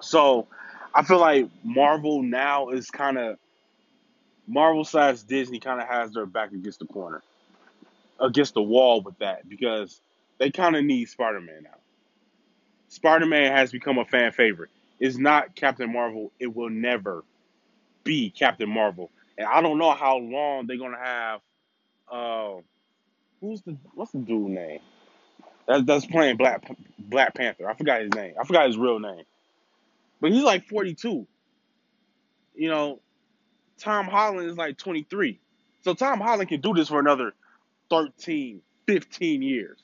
So 0.00 0.48
I 0.94 1.02
feel 1.04 1.18
like 1.18 1.48
Marvel 1.62 2.22
now 2.22 2.70
is 2.70 2.90
kind 2.90 3.18
of 3.18 3.38
Marvel 4.46 4.84
slash 4.84 5.20
Disney 5.22 5.60
kind 5.60 5.80
of 5.80 5.88
has 5.88 6.12
their 6.12 6.26
back 6.26 6.52
against 6.52 6.80
the 6.80 6.86
corner, 6.86 7.22
against 8.20 8.54
the 8.54 8.62
wall 8.62 9.00
with 9.00 9.18
that 9.18 9.48
because 9.48 10.00
they 10.38 10.50
kind 10.50 10.76
of 10.76 10.84
need 10.84 11.06
Spider 11.08 11.40
Man 11.40 11.62
now. 11.64 11.78
Spider 12.88 13.26
Man 13.26 13.52
has 13.52 13.70
become 13.70 13.98
a 13.98 14.04
fan 14.04 14.32
favorite. 14.32 14.70
It's 14.98 15.18
not 15.18 15.54
Captain 15.54 15.92
Marvel. 15.92 16.32
It 16.40 16.54
will 16.54 16.70
never 16.70 17.24
be 18.04 18.30
Captain 18.30 18.68
Marvel. 18.68 19.10
And 19.36 19.46
I 19.46 19.60
don't 19.60 19.78
know 19.78 19.92
how 19.92 20.16
long 20.16 20.66
they're 20.66 20.78
gonna 20.78 20.98
have. 20.98 21.40
Uh, 22.10 22.60
who's 23.40 23.60
the 23.62 23.76
what's 23.94 24.12
the 24.12 24.18
dude 24.18 24.50
name? 24.50 24.80
That, 25.66 25.86
that's 25.86 26.06
playing 26.06 26.36
Black 26.36 26.68
Black 26.98 27.34
Panther. 27.34 27.68
I 27.68 27.74
forgot 27.74 28.00
his 28.00 28.12
name. 28.14 28.34
I 28.40 28.44
forgot 28.44 28.66
his 28.66 28.78
real 28.78 28.98
name. 28.98 29.24
But 30.20 30.32
he's 30.32 30.42
like 30.42 30.66
42. 30.66 31.26
You 32.56 32.68
know, 32.68 33.00
Tom 33.78 34.06
Holland 34.06 34.50
is 34.50 34.56
like 34.56 34.78
23. 34.78 35.38
So 35.82 35.94
Tom 35.94 36.20
Holland 36.20 36.48
can 36.48 36.60
do 36.60 36.74
this 36.74 36.88
for 36.88 36.98
another 36.98 37.34
13, 37.90 38.60
15 38.86 39.42
years. 39.42 39.78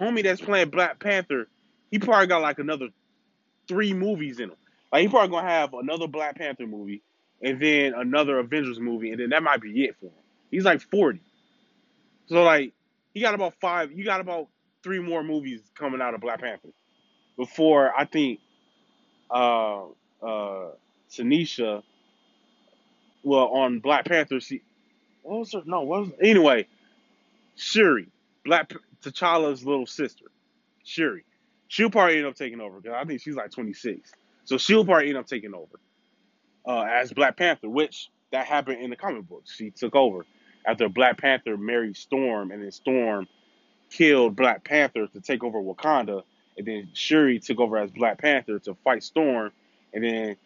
Homie 0.00 0.22
that's 0.22 0.40
playing 0.40 0.70
Black 0.70 0.98
Panther, 0.98 1.48
he 1.90 1.98
probably 1.98 2.26
got 2.26 2.42
like 2.42 2.58
another 2.58 2.88
three 3.68 3.92
movies 3.92 4.40
in 4.40 4.50
him. 4.50 4.56
Like 4.92 5.02
he 5.02 5.08
probably 5.08 5.30
gonna 5.30 5.48
have 5.48 5.74
another 5.74 6.06
Black 6.06 6.36
Panther 6.36 6.66
movie 6.66 7.02
and 7.42 7.60
then 7.60 7.94
another 7.94 8.38
Avengers 8.38 8.80
movie, 8.80 9.10
and 9.10 9.20
then 9.20 9.30
that 9.30 9.42
might 9.42 9.60
be 9.60 9.84
it 9.84 9.96
for 10.00 10.06
him. 10.06 10.12
He's 10.50 10.64
like 10.64 10.80
40. 10.80 11.20
So 12.26 12.42
like 12.42 12.72
he 13.12 13.20
got 13.20 13.34
about 13.34 13.54
five, 13.60 13.92
you 13.92 14.04
got 14.04 14.20
about 14.20 14.48
three 14.82 15.00
more 15.00 15.22
movies 15.22 15.60
coming 15.74 16.00
out 16.00 16.14
of 16.14 16.20
Black 16.20 16.40
Panther 16.40 16.68
before 17.36 17.92
I 17.96 18.04
think 18.04 18.40
uh 19.30 19.84
uh 20.22 20.70
Tanisha 21.10 21.82
well 23.22 23.48
on 23.48 23.80
Black 23.80 24.04
Panther 24.04 24.40
she 24.40 24.62
what 25.22 25.40
was 25.40 25.52
her 25.52 25.62
no 25.64 25.82
what 25.82 26.00
was 26.00 26.10
anyway 26.20 26.66
Shuri 27.56 28.08
Black 28.44 28.72
T'Challa's 29.02 29.64
little 29.64 29.86
sister 29.86 30.26
Shuri. 30.84 31.24
She'll 31.68 31.90
probably 31.90 32.18
end 32.18 32.26
up 32.26 32.36
taking 32.36 32.60
over 32.60 32.80
because 32.80 32.96
I 33.00 33.04
think 33.04 33.20
she's 33.20 33.36
like 33.36 33.50
26 33.50 34.12
so 34.44 34.58
she'll 34.58 34.84
probably 34.84 35.08
end 35.08 35.18
up 35.18 35.26
taking 35.26 35.54
over 35.54 35.80
uh 36.66 36.82
as 36.82 37.12
Black 37.12 37.36
Panther 37.36 37.68
which 37.68 38.10
that 38.32 38.46
happened 38.46 38.80
in 38.80 38.90
the 38.90 38.96
comic 38.96 39.28
books. 39.28 39.54
She 39.54 39.70
took 39.70 39.94
over 39.94 40.26
after 40.66 40.88
Black 40.88 41.18
Panther 41.18 41.56
married 41.56 41.96
Storm 41.96 42.50
and 42.50 42.62
then 42.62 42.72
Storm 42.72 43.28
killed 43.90 44.36
Black 44.36 44.64
Panther 44.64 45.06
to 45.06 45.20
take 45.20 45.44
over 45.44 45.60
Wakanda 45.60 46.22
and 46.56 46.66
then 46.66 46.88
Shuri 46.92 47.38
took 47.40 47.60
over 47.60 47.78
as 47.78 47.90
Black 47.90 48.18
Panther 48.18 48.58
to 48.60 48.74
fight 48.84 49.02
Storm, 49.02 49.52
and 49.92 50.04
then 50.04 50.36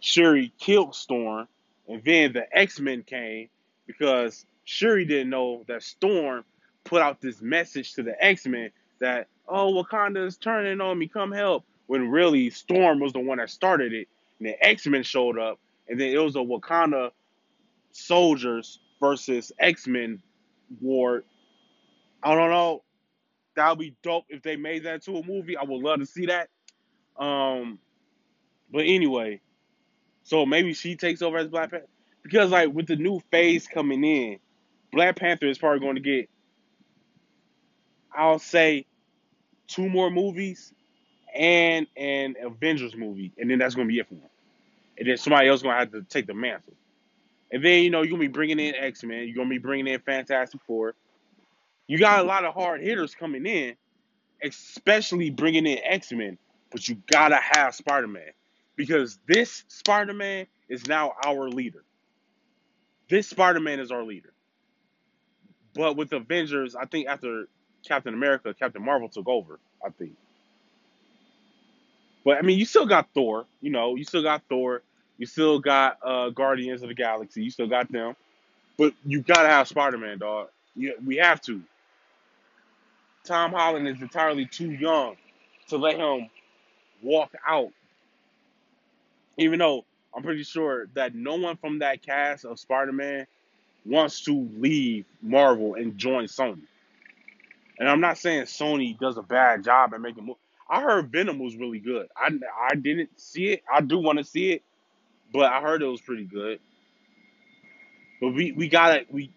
Shuri 0.00 0.52
killed 0.58 0.94
Storm, 0.94 1.48
and 1.88 2.02
then 2.04 2.32
the 2.32 2.46
X 2.56 2.78
Men 2.80 3.02
came 3.02 3.48
because 3.86 4.44
Shuri 4.66 5.04
didn't 5.04 5.30
know 5.30 5.64
that 5.68 5.82
Storm 5.82 6.44
put 6.84 7.00
out 7.00 7.20
this 7.20 7.40
message 7.40 7.94
to 7.94 8.02
the 8.02 8.22
X 8.22 8.46
Men 8.46 8.70
that 8.98 9.28
oh 9.48 9.72
Wakanda 9.72 10.26
is 10.26 10.36
turning 10.36 10.80
on 10.80 10.98
me, 10.98 11.08
come 11.08 11.32
help. 11.32 11.64
When 11.86 12.10
really 12.10 12.50
Storm 12.50 12.98
was 12.98 13.12
the 13.12 13.20
one 13.20 13.38
that 13.38 13.48
started 13.48 13.92
it, 13.92 14.08
and 14.38 14.48
the 14.48 14.66
X 14.66 14.86
Men 14.86 15.04
showed 15.04 15.38
up, 15.38 15.60
and 15.88 15.98
then 15.98 16.08
it 16.08 16.18
was 16.18 16.34
a 16.34 16.40
Wakanda 16.40 17.12
soldiers 17.92 18.80
versus 19.00 19.52
X 19.58 19.86
Men 19.86 20.20
war. 20.80 21.22
I 22.22 22.34
don't 22.34 22.50
know. 22.50 22.82
That 23.54 23.70
would 23.70 23.78
be 23.78 23.94
dope 24.02 24.24
if 24.28 24.42
they 24.42 24.56
made 24.56 24.82
that 24.82 25.02
to 25.04 25.16
a 25.16 25.24
movie. 25.24 25.56
I 25.56 25.62
would 25.62 25.80
love 25.82 26.00
to 26.00 26.06
see 26.06 26.26
that. 26.26 26.48
Um, 27.16 27.78
but 28.70 28.80
anyway, 28.80 29.40
so 30.24 30.44
maybe 30.44 30.74
she 30.74 30.96
takes 30.96 31.22
over 31.22 31.38
as 31.38 31.46
Black 31.46 31.70
Panther 31.70 31.86
because 32.24 32.50
like 32.50 32.72
with 32.72 32.88
the 32.88 32.96
new 32.96 33.20
phase 33.30 33.68
coming 33.68 34.02
in, 34.04 34.38
Black 34.96 35.16
Panther 35.16 35.46
is 35.46 35.58
probably 35.58 35.80
going 35.80 35.96
to 35.96 36.00
get, 36.00 36.30
I'll 38.14 38.38
say, 38.38 38.86
two 39.68 39.90
more 39.90 40.10
movies 40.10 40.72
and 41.34 41.86
an 41.98 42.34
Avengers 42.42 42.96
movie, 42.96 43.30
and 43.36 43.50
then 43.50 43.58
that's 43.58 43.74
going 43.74 43.86
to 43.86 43.92
be 43.92 44.00
it 44.00 44.08
for 44.08 44.14
him. 44.14 44.22
And 44.98 45.06
then 45.06 45.18
somebody 45.18 45.48
else 45.48 45.60
going 45.60 45.74
to 45.74 45.78
have 45.78 45.92
to 45.92 46.02
take 46.02 46.26
the 46.26 46.32
mantle. 46.32 46.72
And 47.52 47.62
then 47.62 47.84
you 47.84 47.90
know 47.90 48.02
you're 48.02 48.10
gonna 48.10 48.20
be 48.20 48.26
bringing 48.28 48.58
in 48.58 48.74
X 48.74 49.04
Men, 49.04 49.28
you're 49.28 49.36
gonna 49.36 49.48
be 49.48 49.58
bringing 49.58 49.86
in 49.86 50.00
Fantastic 50.00 50.60
Four. 50.66 50.94
You 51.86 51.98
got 51.98 52.18
a 52.18 52.24
lot 52.24 52.44
of 52.44 52.54
hard 52.54 52.80
hitters 52.80 53.14
coming 53.14 53.46
in, 53.46 53.76
especially 54.42 55.30
bringing 55.30 55.64
in 55.64 55.78
X 55.84 56.10
Men. 56.10 56.38
But 56.72 56.88
you 56.88 56.96
gotta 57.06 57.38
have 57.40 57.74
Spider 57.74 58.08
Man 58.08 58.32
because 58.74 59.20
this 59.28 59.62
Spider 59.68 60.12
Man 60.12 60.46
is 60.68 60.88
now 60.88 61.12
our 61.24 61.48
leader. 61.48 61.84
This 63.08 63.28
Spider 63.28 63.60
Man 63.60 63.78
is 63.78 63.92
our 63.92 64.02
leader. 64.02 64.32
But 65.76 65.96
with 65.96 66.12
Avengers, 66.12 66.74
I 66.74 66.86
think 66.86 67.08
after 67.08 67.46
Captain 67.86 68.14
America, 68.14 68.54
Captain 68.54 68.84
Marvel 68.84 69.08
took 69.08 69.28
over. 69.28 69.58
I 69.84 69.90
think. 69.90 70.12
But 72.24 72.38
I 72.38 72.42
mean, 72.42 72.58
you 72.58 72.64
still 72.64 72.86
got 72.86 73.08
Thor. 73.14 73.46
You 73.60 73.70
know, 73.70 73.94
you 73.94 74.04
still 74.04 74.22
got 74.22 74.42
Thor. 74.48 74.82
You 75.18 75.26
still 75.26 75.58
got 75.60 75.98
uh, 76.02 76.30
Guardians 76.30 76.82
of 76.82 76.88
the 76.88 76.94
Galaxy. 76.94 77.42
You 77.42 77.50
still 77.50 77.68
got 77.68 77.90
them. 77.90 78.16
But 78.76 78.94
you 79.04 79.20
gotta 79.20 79.48
have 79.48 79.68
Spider 79.68 79.98
Man, 79.98 80.18
dog. 80.18 80.48
We 80.74 81.16
have 81.16 81.40
to. 81.42 81.62
Tom 83.24 83.52
Holland 83.52 83.88
is 83.88 84.00
entirely 84.02 84.46
too 84.46 84.70
young 84.70 85.16
to 85.68 85.76
let 85.76 85.96
him 85.96 86.28
walk 87.02 87.32
out. 87.46 87.70
Even 89.38 89.58
though 89.58 89.84
I'm 90.14 90.22
pretty 90.22 90.44
sure 90.44 90.86
that 90.94 91.14
no 91.14 91.36
one 91.36 91.56
from 91.56 91.80
that 91.80 92.02
cast 92.02 92.44
of 92.44 92.58
Spider 92.58 92.92
Man 92.92 93.26
wants 93.86 94.22
to 94.22 94.48
leave 94.56 95.04
Marvel 95.22 95.74
and 95.74 95.96
join 95.96 96.24
Sony. 96.24 96.62
And 97.78 97.88
I'm 97.88 98.00
not 98.00 98.18
saying 98.18 98.44
Sony 98.44 98.98
does 98.98 99.16
a 99.16 99.22
bad 99.22 99.64
job 99.64 99.92
at 99.94 100.00
making 100.00 100.24
movies. 100.24 100.40
I 100.68 100.82
heard 100.82 101.12
Venom 101.12 101.38
was 101.38 101.56
really 101.56 101.78
good. 101.78 102.08
I, 102.16 102.30
I 102.70 102.74
didn't 102.74 103.20
see 103.20 103.52
it. 103.52 103.62
I 103.72 103.80
do 103.80 103.98
want 103.98 104.18
to 104.18 104.24
see 104.24 104.52
it, 104.52 104.62
but 105.32 105.52
I 105.52 105.60
heard 105.60 105.82
it 105.82 105.86
was 105.86 106.00
pretty 106.00 106.24
good. 106.24 106.58
But 108.20 108.30
we, 108.30 108.52
we 108.52 108.68
gotta 108.68 109.04
we 109.10 109.30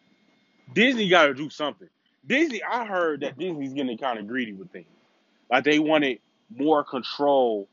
Disney 0.73 1.09
gotta 1.09 1.33
do 1.33 1.49
something. 1.49 1.89
Disney 2.25 2.63
I 2.63 2.85
heard 2.85 3.21
that 3.21 3.37
Disney's 3.37 3.73
getting 3.73 3.97
kind 3.97 4.17
of 4.17 4.27
greedy 4.27 4.53
with 4.53 4.71
things. 4.71 4.87
Like 5.51 5.65
they 5.65 5.79
wanted 5.79 6.19
more 6.49 6.83
control 6.83 7.67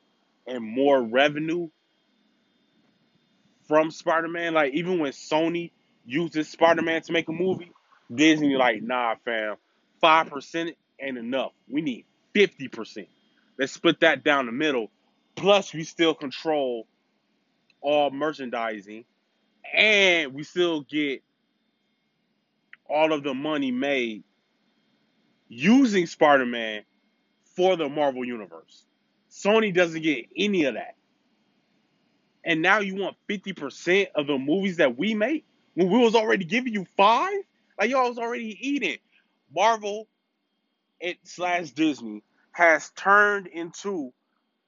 and 0.46 0.62
more 0.62 1.00
revenue 1.00 1.68
from 3.68 3.90
Spider-Man. 3.90 4.54
Like 4.54 4.74
even 4.74 4.98
when 4.98 5.12
Sony 5.12 5.70
uses 6.06 6.48
Spider-Man 6.48 7.02
to 7.02 7.12
make 7.12 7.28
a 7.28 7.32
movie, 7.32 7.72
Disney 8.14 8.56
like, 8.56 8.82
nah 8.82 9.16
fam, 9.24 9.56
five 10.00 10.30
percent 10.30 10.76
ain't 11.00 11.18
enough. 11.18 11.52
We 11.68 11.82
need 11.82 12.06
fifty 12.32 12.68
percent. 12.68 13.08
Let's 13.58 13.72
split 13.72 14.00
that 14.00 14.24
down 14.24 14.46
the 14.46 14.52
middle. 14.52 14.90
Plus 15.34 15.74
we 15.74 15.84
still 15.84 16.14
control 16.14 16.86
all 17.80 18.10
merchandising 18.10 19.04
and 19.74 20.34
we 20.34 20.42
still 20.44 20.82
get 20.82 21.22
all 22.88 23.12
of 23.12 23.22
the 23.22 23.34
money 23.34 23.70
made 23.70 24.22
using 25.48 26.06
Spider-Man 26.06 26.82
for 27.54 27.76
the 27.76 27.88
Marvel 27.88 28.24
Universe. 28.24 28.84
Sony 29.30 29.74
doesn't 29.74 30.02
get 30.02 30.26
any 30.36 30.64
of 30.64 30.74
that. 30.74 30.94
And 32.44 32.62
now 32.62 32.78
you 32.78 32.94
want 32.94 33.16
50% 33.28 34.08
of 34.14 34.26
the 34.26 34.38
movies 34.38 34.76
that 34.76 34.96
we 34.96 35.14
make 35.14 35.44
when 35.76 35.90
we 35.90 36.00
was 36.00 36.16
already 36.16 36.46
giving 36.46 36.74
you 36.74 36.86
five? 36.98 37.34
Like 37.80 37.90
y'all 37.90 38.10
was 38.10 38.18
already 38.18 38.58
eating. 38.60 38.98
Marvel 39.54 40.08
it 41.00 41.18
slash 41.24 41.70
Disney 41.72 42.22
has 42.52 42.90
turned 42.96 43.46
into 43.48 44.12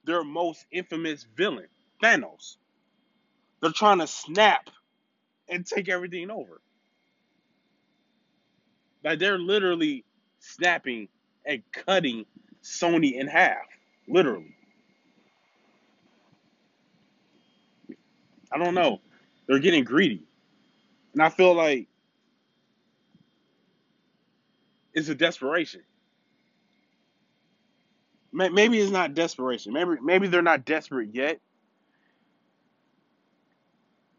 their 0.05 0.25
most 0.25 0.67
infamous 0.73 1.27
villain, 1.37 1.69
Thanos. 2.03 2.57
They're 3.63 3.73
trying 3.73 4.01
to 4.01 4.07
snap 4.07 4.71
and 5.49 5.67
take 5.67 5.89
everything 5.89 6.31
over. 6.31 6.61
Like 9.05 9.19
they're 9.21 9.39
literally 9.39 10.05
snapping 10.41 11.09
and 11.47 11.63
cutting 11.73 12.27
Sony 12.63 13.15
in 13.15 13.29
half. 13.29 13.67
Literally. 14.09 14.55
I 18.53 18.59
don't 18.59 18.75
know. 18.75 19.01
They're 19.49 19.61
getting 19.61 19.85
greedy. 19.85 20.28
And 21.19 21.25
I 21.25 21.31
feel 21.31 21.53
like 21.53 21.89
it's 24.95 25.09
a 25.09 25.17
desperation. 25.17 25.81
Maybe 28.33 28.79
it's 28.79 28.93
not 28.93 29.15
desperation. 29.15 29.73
Maybe 29.73 29.97
maybe 30.01 30.29
they're 30.29 30.43
not 30.43 30.65
desperate 30.65 31.09
yet. 31.13 31.41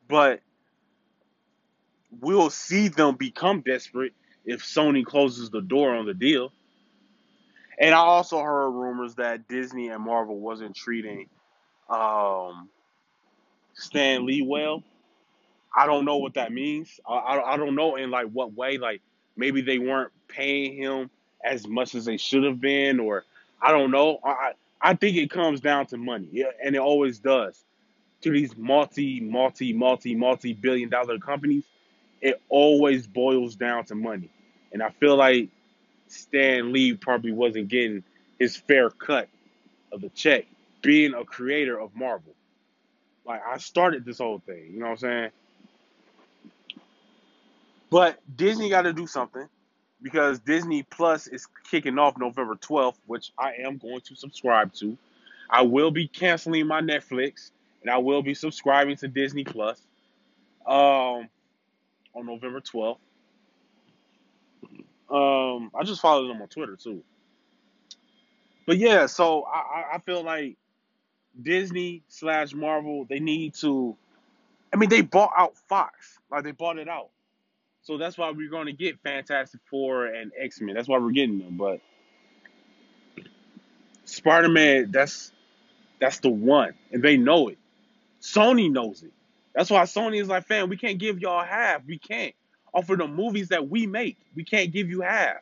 But 0.10 0.42
we'll 2.20 2.50
see 2.50 2.90
them 2.90 3.16
become 3.16 3.62
desperate 3.62 4.12
if 4.44 4.62
Sony 4.62 5.06
closes 5.06 5.50
the 5.50 5.62
door 5.62 5.96
on 5.96 6.06
the 6.06 6.14
deal. 6.14 6.52
And 7.80 7.96
I 7.96 8.00
also 8.00 8.42
heard 8.42 8.72
rumors 8.72 9.16
that 9.16 9.48
Disney 9.48 9.88
and 9.88 10.04
Marvel 10.04 10.38
wasn't 10.38 10.76
treating 10.76 11.30
um, 11.90 12.68
Stan 13.74 14.26
Lee 14.26 14.42
well. 14.42 14.84
I 15.76 15.86
don't 15.86 16.06
know 16.06 16.18
what 16.18 16.34
that 16.36 16.52
means. 16.52 17.00
I, 17.08 17.14
I, 17.14 17.54
I 17.54 17.58
don't 17.58 17.76
know 17.76 17.96
in 17.96 18.12
like 18.12 18.28
what 18.28 18.54
way. 18.54 18.78
Like 18.78 19.02
maybe 19.38 19.62
they 19.62 19.80
weren't 19.80 20.12
paying 20.28 20.76
him 20.76 21.10
as 21.44 21.68
much 21.68 21.96
as 21.96 22.06
they 22.06 22.18
should 22.18 22.44
have 22.44 22.60
been, 22.60 23.00
or 23.00 23.24
I 23.62 23.72
don't 23.72 23.92
know. 23.92 24.20
I 24.24 24.54
I 24.82 24.96
think 24.96 25.18
it 25.18 25.30
comes 25.30 25.60
down 25.62 25.88
to 25.88 25.98
money, 25.98 26.28
yeah, 26.32 26.52
and 26.64 26.76
it 26.76 26.80
always 26.80 27.20
does. 27.20 27.64
To 28.22 28.32
these 28.32 28.56
multi, 28.58 29.22
multi, 29.22 29.72
multi, 29.74 30.16
multi 30.16 30.54
billion 30.54 30.90
dollar 30.90 31.20
companies, 31.20 31.64
it 32.22 32.42
always 32.50 33.08
boils 33.08 33.56
down 33.56 33.86
to 33.86 33.96
money. 33.96 34.30
And 34.74 34.84
I 34.84 34.90
feel 34.90 35.16
like 35.16 35.50
Stan 36.08 36.74
Lee 36.74 36.94
probably 36.94 37.32
wasn't 37.32 37.70
getting 37.70 38.04
his 38.40 38.58
fair 38.58 38.90
cut 38.90 39.30
of 39.92 40.02
the 40.02 40.10
check, 40.10 40.46
being 40.82 41.14
a 41.14 41.24
creator 41.24 41.80
of 41.80 41.96
Marvel. 41.96 42.34
Like 43.26 43.42
I 43.46 43.58
started 43.58 44.06
this 44.06 44.18
whole 44.18 44.40
thing, 44.46 44.72
you 44.74 44.80
know 44.80 44.88
what 44.88 44.92
I'm 44.92 44.98
saying? 44.98 45.30
But 47.90 48.20
Disney 48.36 48.70
got 48.70 48.84
to 48.84 48.94
do 48.94 49.08
something 49.08 49.48
because 50.02 50.40
Disney 50.40 50.84
Plus 50.84 51.28
is 51.28 51.48
kicking 51.70 51.98
off 51.98 52.18
November 52.18 52.56
12th, 52.56 52.98
which 53.08 53.32
I 53.38 53.54
am 53.66 53.78
going 53.78 54.02
to 54.02 54.16
subscribe 54.16 54.74
to. 54.76 54.98
I 55.50 55.64
will 55.64 55.92
be 55.92 56.08
canceling 56.08 56.68
my 56.68 56.82
Netflix 56.82 57.52
and 57.82 57.90
I 57.90 57.98
will 57.98 58.22
be 58.22 58.34
subscribing 58.34 58.98
to 58.98 59.08
Disney 59.08 59.44
Plus 59.44 59.82
um, 60.66 61.28
on 62.14 62.26
November 62.26 62.62
12th. 62.62 62.98
Um, 65.10 65.72
I 65.74 65.84
just 65.84 66.02
followed 66.02 66.28
them 66.28 66.42
on 66.42 66.48
Twitter 66.48 66.76
too. 66.76 67.04
But 68.68 68.78
yeah, 68.78 69.08
so 69.08 69.46
I, 69.46 69.96
I 69.96 69.98
feel 70.00 70.24
like 70.24 70.56
Disney 71.42 72.04
slash 72.08 72.54
Marvel, 72.54 73.06
they 73.10 73.20
need 73.20 73.56
to. 73.56 73.96
I 74.72 74.78
mean, 74.78 74.90
they 74.90 75.02
bought 75.02 75.32
out 75.36 75.58
Fox, 75.68 76.20
like 76.30 76.44
they 76.44 76.52
bought 76.52 76.78
it 76.78 76.88
out. 76.88 77.10
So 77.82 77.98
that's 77.98 78.18
why 78.18 78.32
we're 78.32 78.50
going 78.50 78.68
to 78.68 78.74
get 78.74 79.00
Fantastic 79.02 79.62
Four 79.70 80.06
and 80.08 80.32
X 80.38 80.62
Men. 80.62 80.76
That's 80.76 80.88
why 80.88 80.98
we're 80.98 81.12
getting 81.12 81.40
them. 81.40 81.58
But 81.58 81.80
Spider 84.06 84.50
Man, 84.50 84.92
that's 84.92 85.32
that's 86.00 86.20
the 86.20 86.30
one, 86.30 86.74
and 86.92 87.04
they 87.04 87.18
know 87.18 87.50
it. 87.50 87.58
Sony 88.22 88.72
knows 88.72 89.04
it. 89.04 89.12
That's 89.54 89.70
why 89.70 89.84
Sony 89.84 90.22
is 90.22 90.28
like, 90.28 90.46
fam, 90.46 90.70
we 90.70 90.78
can't 90.78 91.00
give 91.00 91.20
y'all 91.20 91.44
half. 91.44 91.82
We 91.86 91.98
can't 91.98 92.34
offer 92.74 92.96
the 92.96 93.08
movies 93.08 93.50
that 93.50 93.68
we 93.70 93.88
make. 93.88 94.18
We 94.36 94.44
can't 94.44 94.72
give 94.72 94.90
you 94.90 95.02
half. 95.02 95.38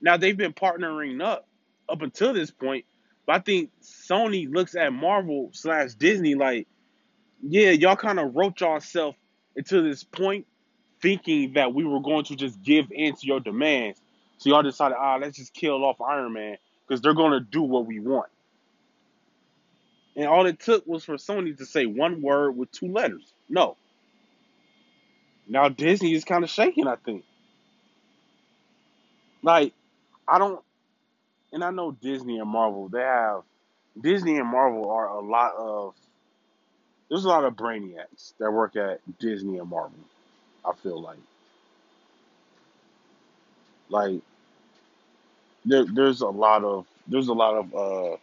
Now 0.00 0.16
they've 0.16 0.36
been 0.36 0.52
partnering 0.52 1.22
up 1.22 1.46
up 1.88 2.02
until 2.02 2.32
this 2.32 2.50
point, 2.50 2.84
but 3.26 3.36
I 3.36 3.38
think 3.40 3.70
Sony 3.82 4.52
looks 4.52 4.74
at 4.74 4.92
Marvel 4.92 5.50
slash 5.52 5.94
Disney 5.94 6.34
like, 6.34 6.66
yeah, 7.42 7.70
y'all 7.70 7.96
kind 7.96 8.18
of 8.18 8.34
wrote 8.34 8.60
yourself 8.60 9.16
into 9.56 9.82
this 9.82 10.04
point, 10.04 10.46
thinking 11.00 11.54
that 11.54 11.74
we 11.74 11.84
were 11.84 12.00
going 12.00 12.24
to 12.24 12.36
just 12.36 12.62
give 12.62 12.90
in 12.90 13.14
to 13.14 13.26
your 13.26 13.40
demands. 13.40 14.00
So 14.38 14.50
y'all 14.50 14.62
decided, 14.62 14.96
ah, 14.98 15.16
let's 15.20 15.36
just 15.36 15.52
kill 15.52 15.84
off 15.84 16.00
Iron 16.00 16.32
Man 16.32 16.56
because 16.86 17.00
they're 17.00 17.14
gonna 17.14 17.40
do 17.40 17.62
what 17.62 17.86
we 17.86 18.00
want. 18.00 18.30
And 20.16 20.26
all 20.26 20.46
it 20.46 20.58
took 20.58 20.86
was 20.86 21.04
for 21.04 21.14
Sony 21.14 21.56
to 21.58 21.66
say 21.66 21.86
one 21.86 22.22
word 22.22 22.56
with 22.56 22.72
two 22.72 22.88
letters. 22.88 23.32
No. 23.48 23.76
Now 25.46 25.68
Disney 25.68 26.14
is 26.14 26.24
kind 26.24 26.44
of 26.44 26.50
shaking, 26.50 26.86
I 26.86 26.96
think. 26.96 27.24
Like, 29.42 29.72
I 30.26 30.38
don't, 30.38 30.60
and 31.52 31.62
I 31.62 31.70
know 31.70 31.92
Disney 31.92 32.38
and 32.38 32.48
Marvel, 32.48 32.88
they 32.88 33.00
have 33.00 33.42
Disney 34.00 34.36
and 34.36 34.48
Marvel 34.48 34.90
are 34.90 35.08
a 35.08 35.20
lot 35.20 35.54
of 35.56 35.94
there's 37.08 37.24
a 37.24 37.28
lot 37.28 37.44
of 37.44 37.54
brainiacs 37.54 38.34
that 38.38 38.50
work 38.50 38.76
at 38.76 39.00
Disney 39.18 39.58
and 39.58 39.70
Marvel. 39.70 39.98
I 40.68 40.74
feel 40.74 41.00
like. 41.00 41.18
Like 43.88 44.20
there, 45.64 45.84
there's 45.86 46.20
a 46.20 46.28
lot 46.28 46.64
of 46.64 46.86
there's 47.06 47.28
a 47.28 47.32
lot 47.32 47.54
of 47.54 47.74
uh 47.74 48.16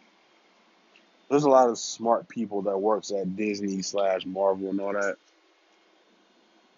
there's 1.28 1.44
a 1.44 1.48
lot 1.48 1.68
of 1.68 1.78
smart 1.78 2.28
people 2.28 2.62
that 2.62 2.78
works 2.78 3.10
at 3.10 3.36
Disney 3.36 3.82
slash 3.82 4.24
Marvel 4.24 4.70
and 4.70 4.80
all 4.80 4.92
that. 4.92 5.16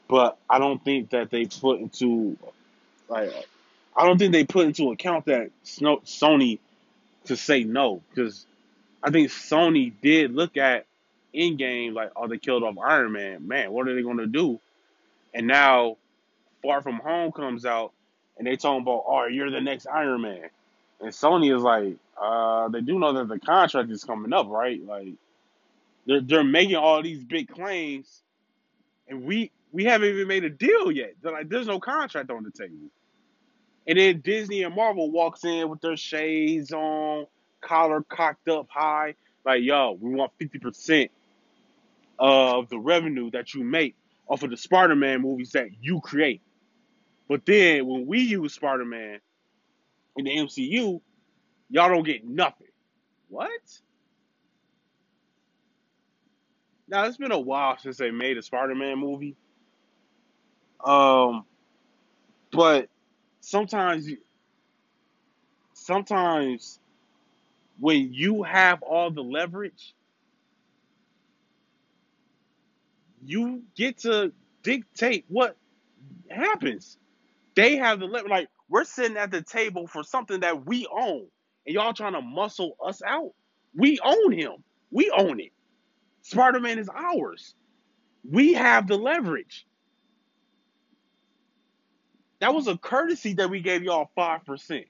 But 0.09 0.39
I 0.49 0.59
don't 0.59 0.83
think 0.83 1.11
that 1.11 1.31
they 1.31 1.45
put 1.45 1.81
into 1.81 2.39
like 3.09 3.31
I 3.95 4.07
don't 4.07 4.19
think 4.19 4.33
they 4.33 4.45
put 4.45 4.67
into 4.67 4.91
account 4.91 5.27
that 5.27 5.51
Sony 5.65 6.59
to 7.27 7.37
say 7.37 7.65
no. 7.65 8.01
Because 8.09 8.47
I 9.03 9.11
think 9.11 9.31
Sony 9.31 9.93
did 10.01 10.35
look 10.35 10.57
at 10.57 10.87
Endgame 11.35 11.93
like 11.93 12.13
oh 12.17 12.27
they 12.27 12.39
killed 12.39 12.63
off 12.63 12.77
Iron 12.79 13.13
Man. 13.13 13.47
Man 13.47 13.71
what 13.71 13.87
are 13.87 13.95
they 13.95 14.03
gonna 14.03 14.27
do 14.27 14.59
and 15.35 15.47
now 15.47 15.97
Far 16.63 16.83
From 16.83 16.97
Home 16.97 17.33
comes 17.33 17.65
out 17.65 17.93
and 18.37 18.47
they 18.47 18.57
talking 18.57 18.83
about 18.83 19.05
oh 19.07 19.27
you're 19.27 19.51
the 19.51 19.61
next 19.61 19.87
Iron 19.87 20.23
Man. 20.23 20.51
And 21.01 21.11
Sony 21.11 21.55
is 21.55 21.63
like 21.63 21.97
uh 22.21 22.69
they 22.69 22.81
do 22.81 22.99
know 22.99 23.13
that 23.15 23.29
the 23.29 23.39
contract 23.39 23.91
is 23.91 24.05
coming 24.05 24.33
up 24.33 24.49
right? 24.49 24.85
Like 24.85 25.15
they're 26.07 26.21
they're 26.21 26.45
making 26.45 26.77
all 26.77 27.03
these 27.03 27.25
big 27.25 27.49
claims 27.49 28.23
and 29.09 29.25
we 29.25 29.51
we 29.73 29.85
haven't 29.85 30.09
even 30.09 30.29
made 30.29 30.45
a 30.45 30.51
deal 30.51 30.91
yet. 30.91 31.15
They're 31.23 31.33
like 31.33 31.49
there's 31.49 31.67
no 31.67 31.81
contract 31.81 32.31
on 32.31 32.45
the 32.45 32.51
table. 32.51 32.91
And 33.87 33.99
then 33.99 34.21
Disney 34.21 34.65
and 34.65 34.75
Marvel 34.75 35.11
walks 35.11 35.45
in 35.45 35.71
with 35.71 35.81
their 35.81 35.97
shades 35.97 36.73
on, 36.73 37.27
collar 37.63 38.03
cocked 38.03 38.47
up 38.49 38.67
high, 38.69 39.15
like, 39.45 39.63
yo, 39.63 39.97
we 39.99 40.11
want 40.11 40.33
50% 40.39 41.09
of 42.19 42.69
the 42.69 42.79
revenue 42.79 43.31
that 43.31 43.55
you 43.55 43.65
make 43.65 43.95
off 44.29 44.43
of 44.43 44.51
the 44.51 44.57
Spider-Man 44.57 45.23
movies 45.23 45.53
that 45.53 45.69
you 45.81 46.01
create. 46.01 46.43
But 47.29 47.47
then 47.47 47.87
when 47.87 48.07
we 48.07 48.21
use 48.21 48.55
Spider-Man 48.55 49.21
in 50.17 50.25
the 50.25 50.31
MCU, 50.31 51.01
y'all 51.71 51.89
don't 51.89 52.05
get 52.05 52.27
nothing. 52.27 52.69
What? 53.29 53.51
Now 56.89 57.05
it's 57.05 57.19
been 57.19 57.33
a 57.33 57.39
while 57.39 57.77
since 57.79 57.99
they 57.99 58.11
made 58.11 58.39
a 58.39 58.43
Spider-Man 58.43 58.99
movie. 58.99 59.37
Um, 60.83 61.45
but 62.51 62.89
sometimes, 63.41 64.09
sometimes 65.75 66.81
when 67.79 68.13
you 68.13 68.43
have 68.43 68.83
all 68.83 69.11
the 69.11 69.23
leverage, 69.23 69.95
you 73.25 73.63
get 73.77 73.99
to 74.01 74.33
dictate 74.63 75.25
what 75.29 75.57
happens. 76.31 76.99
They 77.57 77.77
have 77.77 78.01
the. 78.01 78.07
Like 78.07 78.49
we're 78.69 78.85
sitting 78.85 79.17
at 79.17 79.31
the 79.31 79.43
table 79.43 79.87
for 79.87 80.05
something 80.05 80.41
that 80.41 80.67
we 80.67 80.87
own, 80.93 81.27
and 81.67 81.75
y'all 81.75 81.95
trying 81.95 82.15
to 82.15 82.23
muscle 82.23 82.77
us 82.85 83.03
out. 83.07 83.33
We 83.75 83.99
own 84.05 84.33
him. 84.33 84.65
We 84.91 85.11
own 85.11 85.41
it. 85.41 85.53
Spider 86.23 86.61
Man 86.61 86.79
is 86.79 86.91
ours. 86.95 87.55
We 88.29 88.55
have 88.55 88.89
the 88.89 88.97
leverage. 88.99 89.67
That 92.41 92.55
was 92.55 92.69
a 92.69 92.77
courtesy 92.79 93.35
that 93.35 93.51
we 93.51 93.61
gave 93.61 93.83
y'all 93.83 94.11
five 94.15 94.45
percent. 94.45 94.87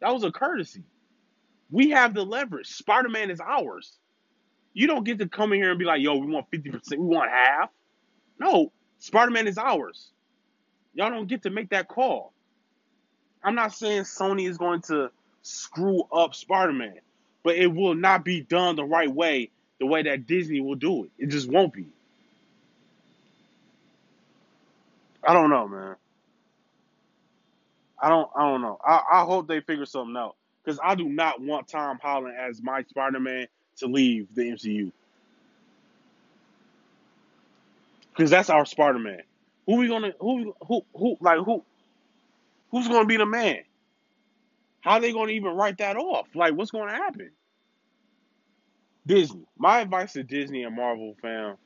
That 0.00 0.12
was 0.12 0.24
a 0.24 0.32
courtesy. 0.32 0.84
We 1.70 1.90
have 1.90 2.14
the 2.14 2.24
leverage. 2.24 2.68
Spider 2.68 3.08
Man 3.10 3.30
is 3.30 3.40
ours. 3.40 3.98
You 4.72 4.86
don't 4.86 5.04
get 5.04 5.18
to 5.18 5.28
come 5.28 5.52
in 5.52 5.60
here 5.60 5.70
and 5.70 5.78
be 5.78 5.84
like, 5.84 6.00
"Yo, 6.02 6.16
we 6.16 6.26
want 6.26 6.48
fifty 6.50 6.70
percent. 6.70 7.00
We 7.00 7.06
want 7.06 7.30
half." 7.30 7.70
No, 8.38 8.72
Spider 8.98 9.30
Man 9.30 9.46
is 9.48 9.58
ours. 9.58 10.10
Y'all 10.94 11.10
don't 11.10 11.28
get 11.28 11.42
to 11.42 11.50
make 11.50 11.70
that 11.70 11.88
call. 11.88 12.32
I'm 13.42 13.54
not 13.54 13.72
saying 13.72 14.02
Sony 14.02 14.48
is 14.48 14.58
going 14.58 14.82
to 14.82 15.10
screw 15.42 16.02
up 16.12 16.34
Spider 16.34 16.72
Man, 16.72 16.98
but 17.42 17.56
it 17.56 17.68
will 17.68 17.94
not 17.94 18.24
be 18.24 18.40
done 18.40 18.76
the 18.76 18.84
right 18.84 19.10
way, 19.10 19.50
the 19.80 19.86
way 19.86 20.02
that 20.02 20.26
Disney 20.26 20.60
will 20.60 20.74
do 20.74 21.04
it. 21.04 21.10
It 21.18 21.26
just 21.28 21.48
won't 21.48 21.72
be. 21.72 21.86
I 25.24 25.32
don't 25.32 25.50
know, 25.50 25.68
man. 25.68 25.96
I 28.00 28.08
don't. 28.08 28.30
I 28.36 28.42
don't 28.42 28.62
know. 28.62 28.78
I, 28.86 29.02
I 29.12 29.24
hope 29.24 29.48
they 29.48 29.60
figure 29.60 29.86
something 29.86 30.16
out 30.16 30.36
because 30.64 30.78
I 30.82 30.94
do 30.94 31.08
not 31.08 31.40
want 31.40 31.68
Tom 31.68 31.98
Holland 32.00 32.36
as 32.38 32.62
my 32.62 32.82
Spider 32.82 33.20
Man 33.20 33.46
to 33.78 33.86
leave 33.86 34.34
the 34.34 34.42
MCU 34.42 34.92
because 38.18 38.30
that's 38.30 38.50
our 38.50 38.66
Spider 38.66 38.98
Man. 38.98 39.22
Who 39.66 39.76
we 39.76 39.88
gonna 39.88 40.12
who 40.20 40.54
who 40.66 40.84
who 40.94 41.16
like 41.20 41.38
who 41.38 41.64
who's 42.70 42.88
gonna 42.88 43.06
be 43.06 43.16
the 43.16 43.26
man? 43.26 43.60
How 44.80 44.98
they 44.98 45.12
gonna 45.12 45.32
even 45.32 45.52
write 45.52 45.78
that 45.78 45.96
off? 45.96 46.28
Like 46.34 46.54
what's 46.54 46.70
gonna 46.72 46.92
happen? 46.92 47.30
Disney. 49.06 49.46
My 49.58 49.80
advice 49.80 50.14
to 50.14 50.24
Disney 50.24 50.64
and 50.64 50.76
Marvel 50.76 51.16
fam, 51.22 51.56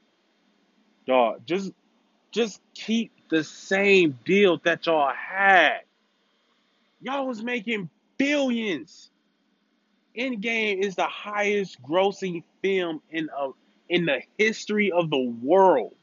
dog, 1.07 1.47
just 1.47 1.73
just 2.33 2.61
keep 2.75 3.13
the 3.31 3.45
same 3.45 4.19
deal 4.25 4.59
that 4.65 4.87
y'all 4.87 5.13
had. 5.15 5.81
Y'all 7.03 7.27
was 7.27 7.43
making 7.43 7.91
billions. 8.19 9.12
Endgame 10.17 10.85
is 10.85 10.95
the 10.97 11.07
highest 11.07 11.83
grossing 11.83 12.43
film 12.63 13.01
in 13.11 13.29
a 13.37 13.51
in 13.89 14.07
the 14.07 14.23
history 14.39 14.91
of 14.91 15.11
the 15.11 15.35
world. 15.43 15.95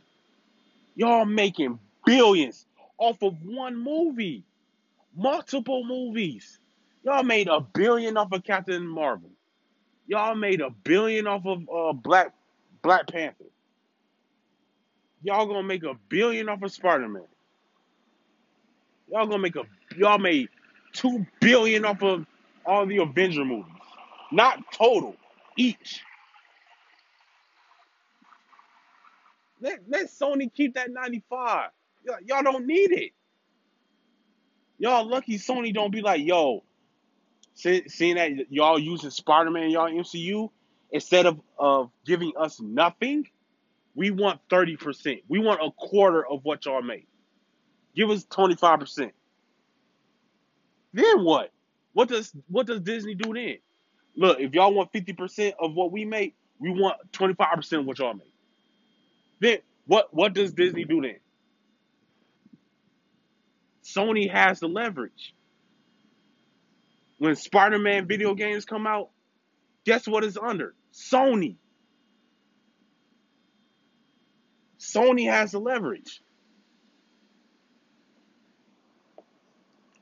Y'all 0.96 1.26
making 1.26 1.80
billions 2.06 2.66
off 2.98 3.22
of 3.22 3.36
one 3.44 3.76
movie, 3.76 4.44
multiple 5.16 5.84
movies. 5.84 6.60
Y'all 7.04 7.24
made 7.24 7.48
a 7.48 7.62
billion 7.62 8.18
off 8.18 8.32
of 8.32 8.44
Captain 8.44 8.86
Marvel. 8.86 9.30
Y'all 10.08 10.36
made 10.36 10.62
a 10.62 10.70
billion 10.70 11.28
off 11.28 11.46
of 11.46 11.70
uh, 11.70 11.94
Black 11.94 12.34
Black 12.82 13.08
Panther. 13.08 13.46
Y'all 15.22 15.46
gonna 15.46 15.64
make 15.64 15.84
a 15.84 15.94
billion 16.10 16.50
off 16.50 16.62
of 16.62 16.72
Spider 16.72 17.08
Man. 17.08 17.24
Y'all 19.12 19.28
gonna 19.28 19.40
make 19.40 19.56
a 19.56 19.64
y'all 19.98 20.18
made 20.18 20.50
two 20.94 21.26
billion 21.40 21.86
off 21.86 22.02
of 22.04 22.26
all 22.66 22.86
the 22.86 22.98
Avenger 22.98 23.46
movies, 23.46 23.74
not 24.32 24.72
total, 24.72 25.16
each. 25.58 26.02
Let 29.62 29.80
let 29.88 30.08
Sony 30.08 30.54
keep 30.54 30.76
that 30.76 30.92
ninety 30.92 31.24
five. 31.30 31.70
Y'all, 32.06 32.18
y'all 32.26 32.44
don't 32.44 32.66
need 32.66 32.92
it. 32.92 33.12
Y'all 34.78 35.08
lucky 35.08 35.38
Sony 35.38 35.74
don't 35.74 35.92
be 35.92 36.02
like, 36.02 36.26
yo, 36.26 36.64
see, 37.54 37.84
seeing 37.88 38.16
that 38.16 38.32
y'all 38.50 38.80
using 38.80 39.10
Spider 39.10 39.52
Man 39.52 39.70
y'all 39.70 39.90
MCU 39.90 40.50
instead 40.92 41.26
of 41.26 41.42
of 41.58 41.92
giving 42.06 42.32
us 42.40 42.62
nothing, 42.62 43.28
we 43.96 44.12
want 44.12 44.40
thirty 44.50 44.78
percent. 44.78 45.20
We 45.28 45.40
want 45.40 45.60
a 45.62 45.72
quarter 45.72 46.26
of 46.26 46.46
what 46.46 46.66
y'all 46.66 46.82
make. 46.82 47.08
Give 47.96 48.10
us 48.10 48.24
twenty 48.24 48.56
five 48.56 48.80
percent. 48.80 49.14
Then 50.94 51.24
what? 51.24 51.52
What 51.94 52.08
does 52.08 52.32
what 52.48 52.66
does 52.68 52.80
Disney 52.82 53.16
do 53.16 53.34
then? 53.34 53.58
Look, 54.20 54.42
if 54.42 54.54
y'all 54.54 54.74
want 54.74 54.92
fifty 54.92 55.14
percent 55.14 55.56
of 55.62 55.74
what 55.76 55.94
we 55.94 56.04
make, 56.04 56.36
we 56.60 56.72
want 56.72 56.98
twenty 57.14 57.36
five 57.36 57.56
percent 57.56 57.82
of 57.82 57.86
what 57.88 58.00
y'all 58.00 58.14
make. 58.14 58.34
Then 59.40 59.60
what 59.88 60.14
what 60.14 60.34
does 60.34 60.52
Disney 60.52 60.84
do 60.84 61.02
then? 61.02 61.16
Sony 63.82 64.30
has 64.30 64.60
the 64.60 64.68
leverage. 64.68 65.34
When 67.18 67.36
Spider-Man 67.38 68.08
video 68.08 68.34
games 68.36 68.66
come 68.66 68.86
out, 68.86 69.10
guess 69.86 70.06
what 70.06 70.26
is 70.26 70.38
under? 70.38 70.74
Sony. 70.94 71.56
Sony 74.80 75.30
has 75.30 75.54
the 75.54 75.60
leverage. 75.60 76.22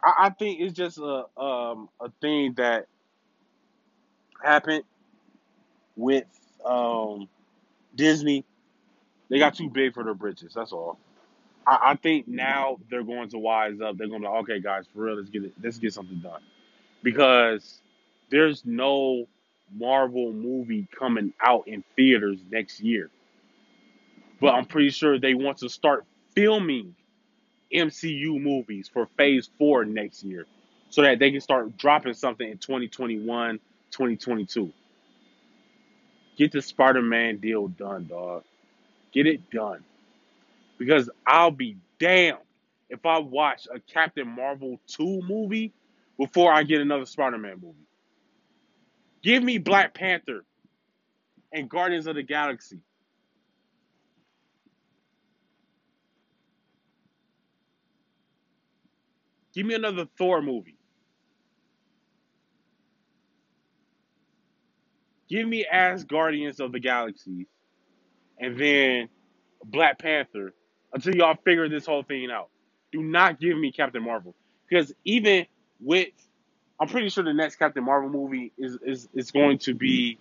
I, 0.04 0.26
I 0.26 0.30
think 0.32 0.60
it's 0.60 0.74
just 0.74 0.98
a 0.98 1.26
um 1.40 1.90
a 2.02 2.10
thing 2.20 2.56
that 2.58 2.88
happened 4.44 4.84
with 5.96 6.26
um 6.66 7.28
Disney. 7.96 8.46
They 9.30 9.40
got 9.40 9.56
too 9.56 9.70
big 9.70 9.94
for 9.94 10.04
their 10.04 10.14
britches. 10.14 10.54
That's 10.54 10.72
all. 10.72 10.98
I, 11.66 11.92
I 11.92 11.96
think 11.96 12.28
now 12.28 12.78
they're 12.90 13.04
going 13.04 13.30
to 13.30 13.38
wise 13.38 13.82
up. 13.82 13.98
They're 13.98 14.08
going 14.08 14.22
to 14.22 14.28
be 14.28 14.32
like, 14.32 14.44
okay, 14.44 14.60
guys, 14.60 14.86
for 14.94 15.04
real, 15.04 15.18
let's 15.18 15.30
get 15.30 15.44
it. 15.44 15.54
Let's 15.62 15.80
get 15.80 15.94
something 15.94 16.20
done 16.20 16.42
because 17.04 17.82
there's 18.30 18.64
no 18.66 19.28
Marvel 19.76 20.32
movie 20.32 20.88
coming 20.98 21.34
out 21.42 21.68
in 21.68 21.84
theaters 21.96 22.40
next 22.50 22.80
year. 22.80 23.10
But 24.40 24.54
I'm 24.54 24.66
pretty 24.66 24.92
sure 24.92 25.20
they 25.20 25.34
want 25.34 25.58
to 25.60 25.70
start 25.70 26.06
filming 26.36 26.96
MCU 27.74 28.40
movies 28.42 28.90
for 28.92 29.08
Phase 29.18 29.50
4 29.58 29.86
next 29.86 30.24
year 30.24 30.46
so 30.90 31.02
that 31.02 31.20
they 31.20 31.32
can 31.32 31.42
start 31.42 31.78
dropping 31.78 32.14
something 32.14 32.50
in 32.50 32.58
2021, 32.58 33.60
2022. 33.92 34.72
Get 36.38 36.52
the 36.52 36.62
Spider 36.62 37.02
Man 37.02 37.38
deal 37.38 37.68
done, 37.68 38.08
dog. 38.08 38.44
Get 39.14 39.28
it 39.28 39.50
done. 39.50 39.84
Because 40.78 41.10
I'll 41.26 41.52
be 41.52 41.78
damned 42.00 42.38
if 42.90 43.06
I 43.06 43.20
watch 43.20 43.68
a 43.74 43.80
Captain 43.80 44.28
Marvel 44.28 44.80
2 44.88 45.22
movie 45.28 45.74
before 46.18 46.54
I 46.54 46.64
get 46.64 46.82
another 46.82 47.06
Spider 47.06 47.38
Man 47.38 47.60
movie. 47.62 47.88
Give 49.24 49.44
me 49.44 49.58
Black 49.58 49.94
Panther 49.94 50.44
and 51.52 51.70
Guardians 51.70 52.08
of 52.08 52.16
the 52.16 52.24
Galaxy. 52.24 52.80
Give 59.54 59.66
me 59.66 59.74
another 59.74 60.08
Thor 60.18 60.42
movie. 60.42 60.77
Give 65.30 65.48
me 65.48 65.66
as 65.72 66.04
Guardians 66.04 66.60
of 66.60 66.72
the 66.72 66.80
Galaxy 66.80 67.48
and 68.40 68.60
then 68.60 69.10
Black 69.64 70.00
Panther 70.00 70.54
until 70.94 71.16
y'all 71.16 71.36
figure 71.44 71.68
this 71.70 71.86
whole 71.86 72.04
thing 72.04 72.30
out. 72.32 72.50
Do 72.92 73.02
not 73.02 73.40
give 73.40 73.58
me 73.58 73.72
Captain 73.72 74.04
Marvel. 74.04 74.36
Because 74.70 74.94
even 75.04 75.46
with 75.80 76.10
I'm 76.80 76.88
pretty 76.88 77.10
sure 77.10 77.24
the 77.24 77.34
next 77.34 77.56
Captain 77.56 77.84
Marvel 77.84 78.10
movie 78.10 78.52
is 78.58 78.78
is, 78.86 79.08
is 79.14 79.32
going 79.32 79.60
to 79.60 79.74
be 79.74 80.18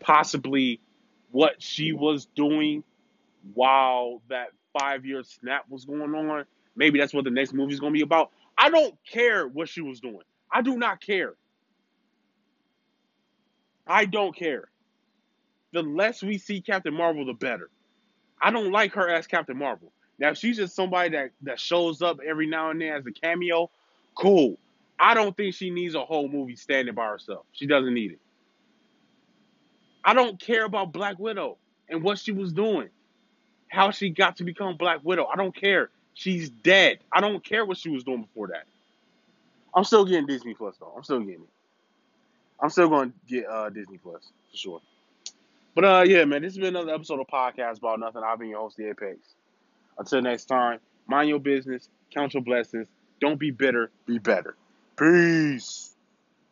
possibly 0.00 0.80
what 1.32 1.60
she 1.62 1.92
was 1.92 2.26
doing 2.36 2.84
while 3.54 4.22
that 4.28 4.48
five 4.78 5.04
year 5.04 5.22
snap 5.22 5.64
was 5.68 5.84
going 5.84 6.14
on. 6.14 6.44
Maybe 6.76 6.98
that's 6.98 7.12
what 7.14 7.24
the 7.24 7.30
next 7.30 7.52
movie 7.52 7.74
is 7.74 7.80
going 7.80 7.92
to 7.92 7.96
be 7.98 8.02
about. 8.02 8.30
I 8.56 8.70
don't 8.70 8.94
care 9.10 9.46
what 9.46 9.68
she 9.68 9.80
was 9.80 10.00
doing. 10.00 10.22
I 10.50 10.62
do 10.62 10.76
not 10.78 11.00
care. 11.00 11.34
I 13.86 14.04
don't 14.04 14.34
care. 14.34 14.68
The 15.72 15.82
less 15.82 16.22
we 16.22 16.38
see 16.38 16.60
Captain 16.60 16.94
Marvel, 16.94 17.24
the 17.26 17.34
better. 17.34 17.70
I 18.40 18.50
don't 18.50 18.72
like 18.72 18.92
her 18.94 19.08
as 19.08 19.26
Captain 19.26 19.56
Marvel. 19.56 19.92
Now, 20.18 20.30
if 20.30 20.38
she's 20.38 20.56
just 20.56 20.74
somebody 20.74 21.10
that, 21.10 21.30
that 21.42 21.60
shows 21.60 22.02
up 22.02 22.18
every 22.26 22.46
now 22.46 22.70
and 22.70 22.80
then 22.80 22.92
as 22.92 23.06
a 23.06 23.12
cameo, 23.12 23.70
cool. 24.14 24.56
I 24.98 25.14
don't 25.14 25.36
think 25.36 25.54
she 25.54 25.70
needs 25.70 25.94
a 25.94 26.04
whole 26.04 26.28
movie 26.28 26.56
standing 26.56 26.94
by 26.94 27.06
herself. 27.06 27.44
She 27.52 27.66
doesn't 27.66 27.92
need 27.92 28.12
it. 28.12 28.20
I 30.04 30.14
don't 30.14 30.40
care 30.40 30.64
about 30.64 30.92
Black 30.92 31.18
Widow 31.18 31.58
and 31.88 32.02
what 32.02 32.18
she 32.18 32.32
was 32.32 32.52
doing, 32.52 32.88
how 33.68 33.90
she 33.90 34.08
got 34.10 34.36
to 34.38 34.44
become 34.44 34.76
Black 34.76 35.00
Widow. 35.02 35.26
I 35.26 35.36
don't 35.36 35.54
care. 35.54 35.90
She's 36.14 36.48
dead. 36.48 36.98
I 37.12 37.20
don't 37.20 37.44
care 37.44 37.64
what 37.66 37.76
she 37.76 37.90
was 37.90 38.04
doing 38.04 38.22
before 38.22 38.48
that. 38.48 38.64
I'm 39.74 39.84
still 39.84 40.06
getting 40.06 40.26
Disney 40.26 40.54
Plus 40.54 40.76
though. 40.78 40.92
I'm 40.96 41.02
still 41.02 41.20
getting 41.20 41.42
it. 41.42 41.48
I'm 42.60 42.70
still 42.70 42.88
going 42.88 43.12
to 43.12 43.18
get 43.28 43.46
uh, 43.48 43.70
Disney 43.70 43.98
Plus 43.98 44.30
for 44.50 44.56
sure. 44.56 44.80
But 45.74 45.84
uh, 45.84 46.04
yeah, 46.06 46.24
man, 46.24 46.42
this 46.42 46.54
has 46.54 46.58
been 46.58 46.74
another 46.74 46.94
episode 46.94 47.20
of 47.20 47.26
Podcast 47.26 47.78
About 47.78 48.00
Nothing. 48.00 48.22
I've 48.24 48.38
been 48.38 48.48
your 48.48 48.60
host, 48.60 48.76
The 48.76 48.88
Apex. 48.88 49.18
Until 49.98 50.22
next 50.22 50.46
time, 50.46 50.80
mind 51.06 51.28
your 51.28 51.38
business, 51.38 51.88
count 52.12 52.34
your 52.34 52.42
blessings. 52.42 52.88
Don't 53.20 53.38
be 53.38 53.50
bitter, 53.50 53.90
be 54.06 54.18
better. 54.18 54.56
Peace. 54.98 55.85